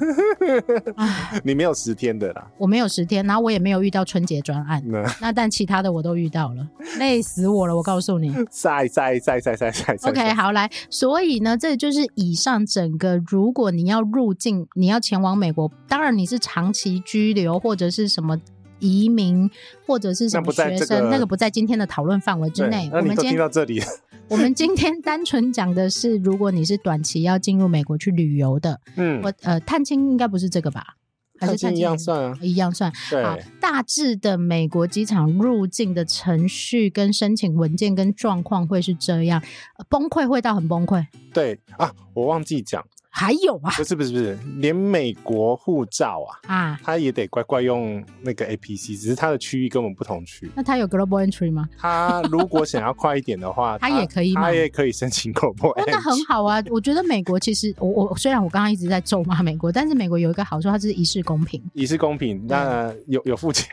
[1.42, 2.46] 你没有十天的啦？
[2.56, 4.82] 我没有十天，然后我也没有遇到春节专案。
[4.86, 6.66] 那，那但其他的我都遇到了，
[6.98, 8.32] 累死我了，我告诉你。
[8.50, 9.96] 晒晒晒晒晒晒。
[10.08, 18.38] OK，好来，所以呢，这就是以上整个，如果你要入境，你要前往美国，当然你是长期居留或者是什么。
[18.80, 19.48] 移民
[19.86, 22.90] 或者是什么学生，那，这个、那个不在今天的讨论范围之内。
[22.92, 23.80] 我们今天听到这里，
[24.28, 30.96] 我们今天单纯讲的是，如果你是短期要进入美国去旅游的，嗯，我呃探亲应该不是这个吧？
[31.38, 32.38] 还是探亲一样算啊？
[32.42, 32.92] 一样算。
[33.08, 39.42] 对，大致的美国机场入境的程序跟申请文件跟状况会是这样，
[39.88, 41.06] 崩溃会到很崩溃。
[41.32, 42.84] 对啊，我忘记讲。
[43.12, 50.50] 还有啊，不是不是不是，连美国护照啊啊，他也得乖乖用那个 APC，只是他的区域跟我们不同区。
[50.54, 51.68] 那他有 Global Entry 吗？
[51.76, 54.42] 他如果想要快一点的话， 他也可以吗？
[54.42, 55.90] 他也可以申请 Global Entry。
[55.90, 61.60] 那很好啊，我觉得美国其实我我虽然我刚刚一直在咒骂美国，但是美国有一个好处，它是一视公平。
[61.74, 63.68] 一视公平，那有有付钱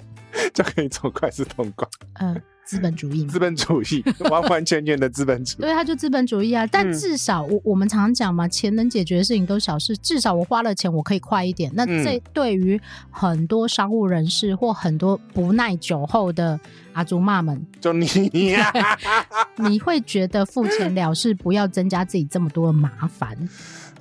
[0.52, 1.88] 就可以走快速通关。
[2.20, 2.40] 嗯。
[2.64, 5.62] 资本主义，资本主义， 完完全全的资本主义。
[5.62, 6.66] 对，他就资本主义啊。
[6.66, 9.96] 但至少我我们常常讲嘛，钱能解决的事情都小事。
[9.96, 11.70] 至少我花了钱，我可以快一点。
[11.74, 12.80] 那这对于
[13.10, 16.58] 很多商务人士或很多不耐久候的
[16.92, 18.06] 阿祖妈们，就你
[18.52, 18.72] 呀，
[19.58, 23.36] 你会觉得付钱了事，不要增加自己这么多的麻烦。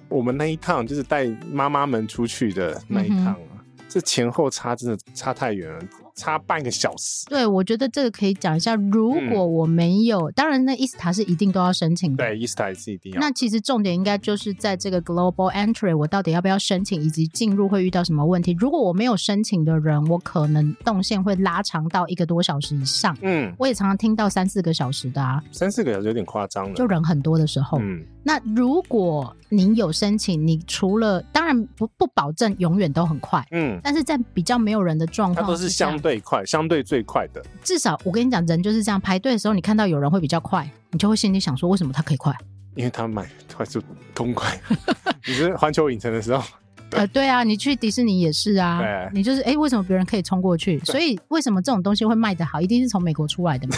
[0.07, 5.79] 我们那一趟就是带妈妈们出去的那一趟啊，嗯、这前后差真的差太远了。
[6.21, 7.25] 差半个小时。
[7.27, 8.75] 对，我觉得这个可以讲一下。
[8.75, 12.23] 如果我没有，嗯、当然那 ISTA 是一定都要申请的。
[12.23, 13.19] 对，ISTA 是一定要。
[13.19, 18.55] 那其实重点应该就是在这个 Global Entry，我到底要不要申请，以及进入会遇到什么问题。
[18.59, 23.17] 如果我没有申请的人，我可能动线会拉长到一个多小时以上。
[23.21, 25.41] 嗯，我也常常听到三四个小时的啊。
[25.51, 26.75] 三四个小时有点夸张了。
[26.75, 27.79] 就人很多的时候。
[27.81, 28.05] 嗯。
[28.23, 33.45] 那如果你有申请，你除了当然不不保证永远都很快。
[33.51, 33.79] 嗯。
[33.83, 37.43] 但是在比较没有人的状况，它都是相对快，相对最快的。
[37.63, 42.35] 至少我跟你讲，人就是这样，排队的时候，你看到有人会比较快，你就会心里想说，为什么他可以快？
[42.75, 43.81] 因为他买快速
[44.15, 44.57] 通快。
[45.27, 46.60] 你是环球影城的时候，对
[46.91, 50.79] 呃，对啊，你去迪士尼也是啊，对你就是哎，为什么别人可以冲过去？
[50.79, 53.75] 所以为什么这种东西会卖得好，一定是从美国出来的嘛？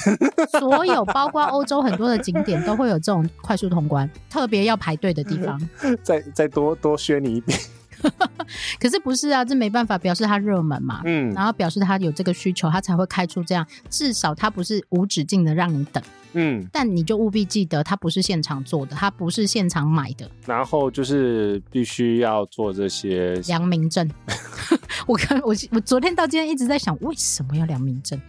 [0.59, 5.59] 所有包括欧洲很多的景点都会有这种快速通关，特别要排队的地方。
[6.01, 7.59] 再再多多削你一点。
[8.79, 9.43] 可是不是啊？
[9.43, 11.01] 这没办法，表示它热门嘛。
[11.05, 13.65] 嗯，然后表示它有这个需求，它才会开出这样。
[13.89, 16.03] 至少它不是无止境的让你等。
[16.35, 20.29] 嗯，但你就务必记得，它不是现场做的，它不是现场买的。
[20.45, 24.09] 然后就是必须要做这些良民证。
[25.05, 28.19] 我看我我昨天到今天一直在想，为什么要良民证？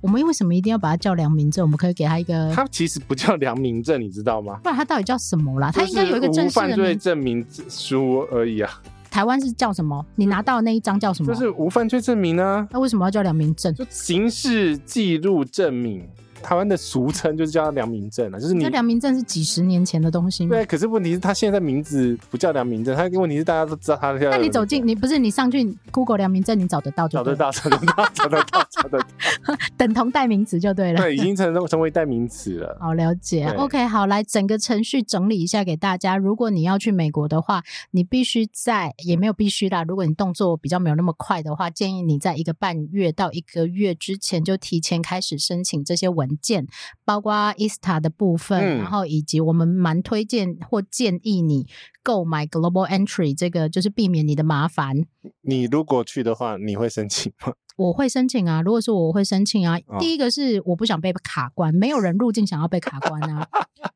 [0.00, 1.64] 我们为什么一定要把它叫良民证？
[1.64, 4.58] 我们可以给他一个，他其实不叫良民证，你知道吗？
[4.62, 5.70] 不然他到底叫什么啦？
[5.72, 8.80] 他应该有一个正式的犯罪证明书而已啊。
[9.10, 10.04] 台湾是叫什么？
[10.16, 11.32] 你拿到的那一张叫什么？
[11.32, 12.66] 就是无犯罪证明啊。
[12.70, 13.74] 那为什么要叫良民证？
[13.74, 16.08] 就刑事记录证明。
[16.42, 18.68] 台湾的俗称就是叫良民证啊，就是你。
[18.68, 20.50] 良民证是几十年前的东西吗？
[20.50, 24.30] 对，可是问题是他现在名字不叫良民证，他问题是大家都知道他叫。
[24.30, 27.34] 那你走进你不是你上去 Google 良民证，你找得到就对。
[27.34, 29.06] 找得到，找得到，找得到，找得到。
[29.76, 31.00] 等同代名词就对了。
[31.00, 32.76] 对，已经成成为代名词了。
[32.80, 33.46] 好了解。
[33.56, 36.16] OK，好，来整个程序整理一下给大家。
[36.16, 39.84] 如果你要去美国的话，你必须在也没有必须啦。
[39.84, 46.66] 如果你动作比较没有那么快的话，建议你在一个半月到一个月之前就提前开始申请这些文件。
[47.04, 51.66] 包括 ISTA 的部分，嗯、然后以及我们蛮推荐或建议你
[52.02, 55.06] 购买 Global Entry，这个就是避免你的麻烦。
[55.40, 57.54] 你如果去的话，你会申请吗？
[57.76, 59.78] 我会申请啊，如果是我，我会申请啊。
[59.86, 63.48] 哦、第一个是我不想被卡关，没有人入境想要被卡关啊。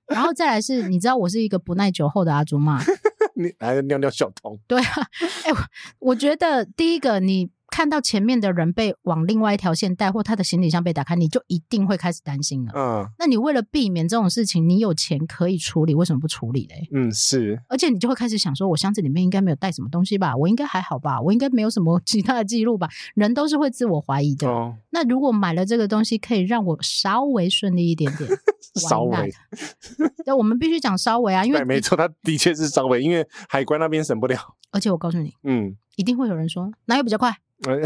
[0.07, 2.81] 然后再来是，你知道我是一个不耐久后的阿祖嘛？
[3.37, 4.59] 你来尿尿小童？
[4.67, 5.07] 对啊，
[5.45, 5.57] 哎、欸，
[5.99, 7.51] 我觉得第一个你。
[7.73, 12.73] 看到前面的人被往另外一条线带，或他的行李箱被打开，你就一定会开始担心了。
[12.77, 16.87] 嗯，那你为了避免这种事情，你有钱可以处理，为什么不处理嘞？
[16.93, 17.59] 嗯，是。
[17.71, 20.37] 而且你就会开始想说，我箱子里面应该没有带什么东西吧？
[20.37, 21.19] 我应该还好吧？
[21.23, 22.91] 我应该没有什么其他的记录吧？
[23.15, 24.47] 人都是会自我怀疑的。
[24.47, 24.75] 哦。
[24.91, 28.29] 那如果买了这个东西，可以让我稍微顺利一点点。
[28.77, 29.35] 稍微。
[30.27, 34.37] 那我们必须讲稍微啊，因为没错，他的确是稍微，因为海关那边审不了。
[34.71, 37.37] 而且我告诉你，嗯，一定会有人说哪有比较快。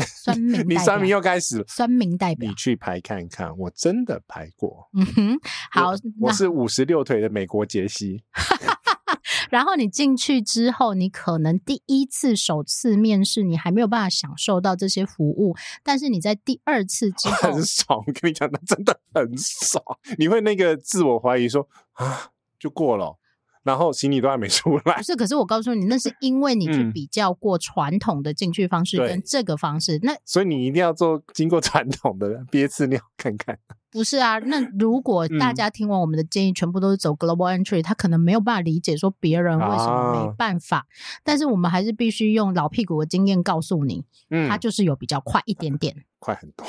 [0.06, 1.64] 酸民， 你酸民又开始了。
[1.68, 4.88] 酸民代表，你去排看看，我真的排过。
[4.94, 5.38] 嗯哼，
[5.70, 8.22] 好，我，我是五十六腿的美国杰西。
[9.50, 15.54] 然后你进去之后，你可能第一次首次面试，你还没有办法享受到这些服务，
[15.84, 18.02] 但是你在第二次之后 很爽。
[18.06, 19.84] 我跟你讲，那真的很爽。
[20.16, 23.18] 你会那个自我怀疑说啊，就过了。
[23.66, 25.16] 然后行李都还没出来，不是？
[25.16, 33.58] 可是我告诉你，那是因为你去比较过传统的进去方式跟这个方式，嗯、那所以你一定要做经过传统的 憋次尿看看。
[33.90, 40.78] 不是啊，那如果大家听完我们的建议，全部都是走 Global Entry，、嗯、他可能没有办法理解说别人为什么没办法。
[40.78, 40.84] 啊、
[41.24, 46.64] 但是我们还是必须用老屁股的经验告诉你，嗯，他就是有比较快一点点，快很多。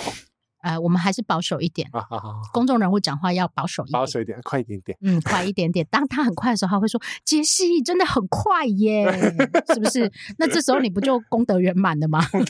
[0.62, 1.88] 呃，我们还是保守一点。
[1.92, 4.98] 啊，好好好，公众人物讲话要保守一点，保守一点，快一点点。
[5.02, 5.86] 嗯，快一点点。
[5.90, 9.06] 当他很快的时候，他会说：“杰西真的很快耶，
[9.74, 12.20] 是不是？”那这时候你不就功德圆满了吗？
[12.34, 12.42] 圆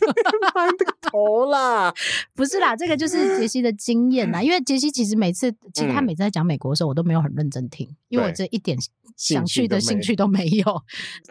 [0.55, 1.93] 满这个 头啦，
[2.33, 4.41] 不是啦，这个就是杰西的经验啦。
[4.41, 8.77] 因为杰西其实每次，其实他每次在讲美国的时候，我都没有很认真听，因为我这一点
[9.15, 10.81] 想去的兴趣都没有。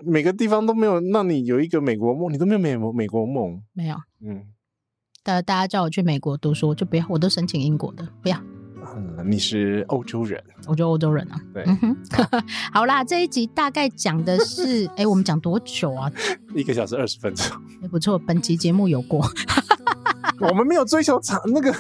[0.05, 3.97] 每个地方都没有让你有一个美国梦，你都没有美美国梦，没有。
[4.21, 4.47] 嗯。
[5.43, 8.39] 大家叫我去美国读书，我就不要，我都申请英国的，不要。
[8.95, 11.39] 嗯，你是欧洲人，我就欧洲人啊。
[11.53, 11.97] 对，嗯哼，
[12.73, 16.11] 好啦，这一集大概讲的是，哎、欸，我们讲多久啊？
[16.55, 17.45] 一个小时二十分钟，
[17.83, 18.17] 也不错。
[18.17, 19.29] 本集节目有过，
[20.41, 21.71] 我们没有追求长，那个，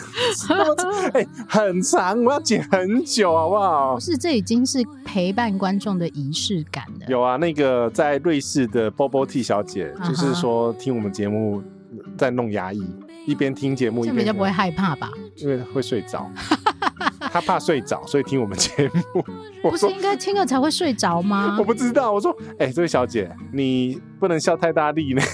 [1.14, 3.94] 哎、欸，很长，我要剪很久，好不好？
[3.94, 7.06] 不是，这已经是陪伴观众的仪式感了。
[7.08, 11.62] 有啊，那个在瑞士的 Bobo T 小姐，就是说听我们节目
[12.18, 12.84] 在弄牙医。
[13.26, 15.10] 一边听节目，一边比较不会害怕吧？
[15.36, 16.30] 因为会睡着，
[17.20, 19.24] 他怕睡着，所以听我们节目。
[19.70, 21.56] 不是应该听了才会睡着吗？
[21.58, 22.12] 我不知道。
[22.12, 25.22] 我说，哎、欸，这位小姐，你不能笑太大力呢。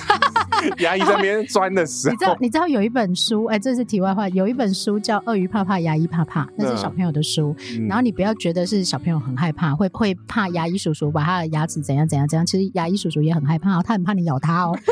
[0.78, 2.36] 牙医在那边钻的时候，你知道？
[2.42, 3.46] 你知道有一本书？
[3.46, 4.28] 哎、欸，这是题外话。
[4.28, 7.54] 有一本书叫《鳄鱼怕怕，牙医怕怕》，那是小朋友的书。
[7.76, 12.46] 嗯、然后你不要觉得是小朋友很害怕，会会怕牙医叔叔把他的牙齿怎样怎样怎样。
[12.46, 14.78] 其实牙医叔叔也很害怕哦，他很怕你咬他哦。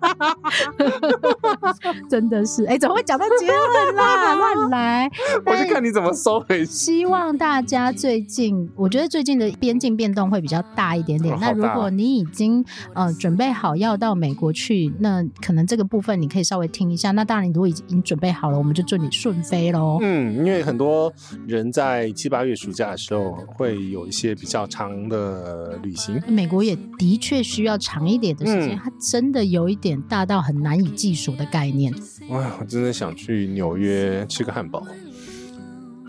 [2.08, 4.34] 真的是，哎、欸，怎么会讲到结论啦？
[4.34, 5.10] 乱来！
[5.46, 6.66] 我就看你怎么收回去。
[6.66, 11.34] 希望大家最近，我觉得最近的边境变动会比较大一点点。
[11.34, 12.64] 哦、那如果你已经
[12.94, 17.10] 呃准备好要到美国去，那可能这个部分你可以稍微听一下。
[17.12, 19.98] 那当然，你如果已经准备好了，我们就祝你顺飞喽。
[20.00, 21.12] 嗯，因为很多
[21.46, 26.20] 人在七八月暑假的时候会有一些比较长的旅行。
[26.26, 31.94] 美国也的确需要长一点的时间，嗯、它真的有一点大到很难以计数的概念。
[32.28, 34.86] 哇，我真的想去纽约吃个汉堡。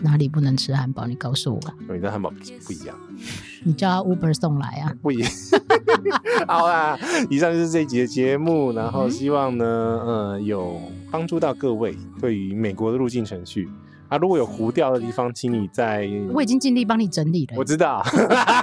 [0.00, 1.06] 哪里不能吃汉堡？
[1.06, 1.60] 你告诉我。
[1.94, 2.28] 你的汉堡
[2.66, 2.96] 不一样。
[3.62, 4.92] 你叫他 Uber 送来啊？
[5.00, 5.30] 不一样。
[6.48, 6.98] 好啦，
[7.30, 10.80] 以上就是这一集的节目，然后希望呢，呃，有
[11.10, 13.68] 帮助到各位对于美国的入境程序。
[14.12, 16.06] 啊，如果有糊掉的地方，请你在。
[16.34, 17.54] 我已经尽力帮你整理了。
[17.56, 18.04] 我知道，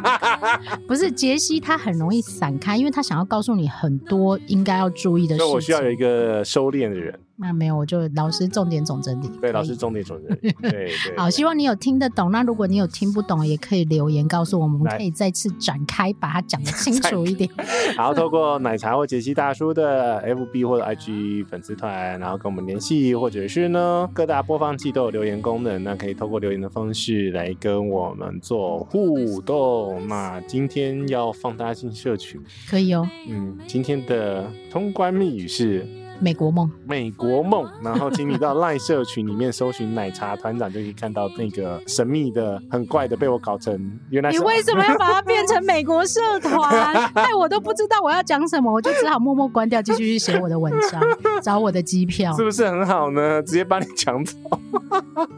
[0.88, 5.48] 不是杰西，他很容易散开，因为他想要告诉你很多应该要注意的事情。
[5.48, 7.20] 所以我需要有一个收敛的人。
[7.42, 9.30] 那没有，我就老师重点总整理。
[9.40, 10.52] 对，老师重点总整理。
[10.62, 11.18] 对对。
[11.18, 12.32] 好，希望你有听得懂。
[12.32, 17.50] 那如果你有听不懂，也可以留言告诉我们，我们可以再次展开把它讲得清楚 一点。
[17.96, 30.06] 然后透过奶茶或杰西大叔的 FB 或者 IG 粉丝团，然后跟我们联系，或者是呢各大播放器都有留言功能，那可以透过留言的方式来跟我们做互动。
[30.10, 33.08] 那今天要放大家进社群，可以哦。
[33.30, 35.88] 嗯，今天的通关密语是。
[36.20, 37.68] 美国梦，美国梦。
[37.82, 44.30] 然后，请你到赖社群里面搜寻奶茶团长，就可以看到那个神秘的、很怪的，被我搞成原来。
[44.32, 47.10] 你为什么要把它变成美国社团？
[47.14, 51.02] 害 我都不知道我要讲什么，我就只好默默关掉，继续去写我的文章，
[51.42, 53.42] 找我的机票，是不是很好呢？
[53.42, 54.38] 直接帮你抢走。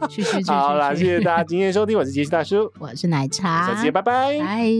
[0.08, 4.70] 去去去，好啦，谢谢大家今天收听，我是杰西大叔，我是奶茶，小杰，拜拜，拜。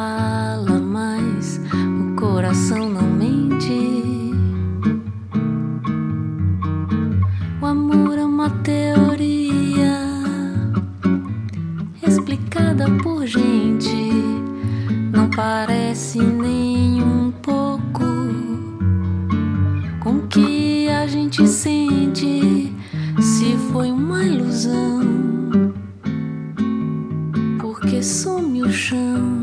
[0.00, 1.60] fala mais,
[2.00, 4.32] o coração não mente.
[7.60, 9.98] O amor é uma teoria
[12.02, 14.10] explicada por gente,
[15.12, 18.06] não parece nem um pouco
[20.02, 22.72] com o que a gente sente
[23.20, 25.00] se foi uma ilusão.
[27.58, 29.39] Porque some o chão.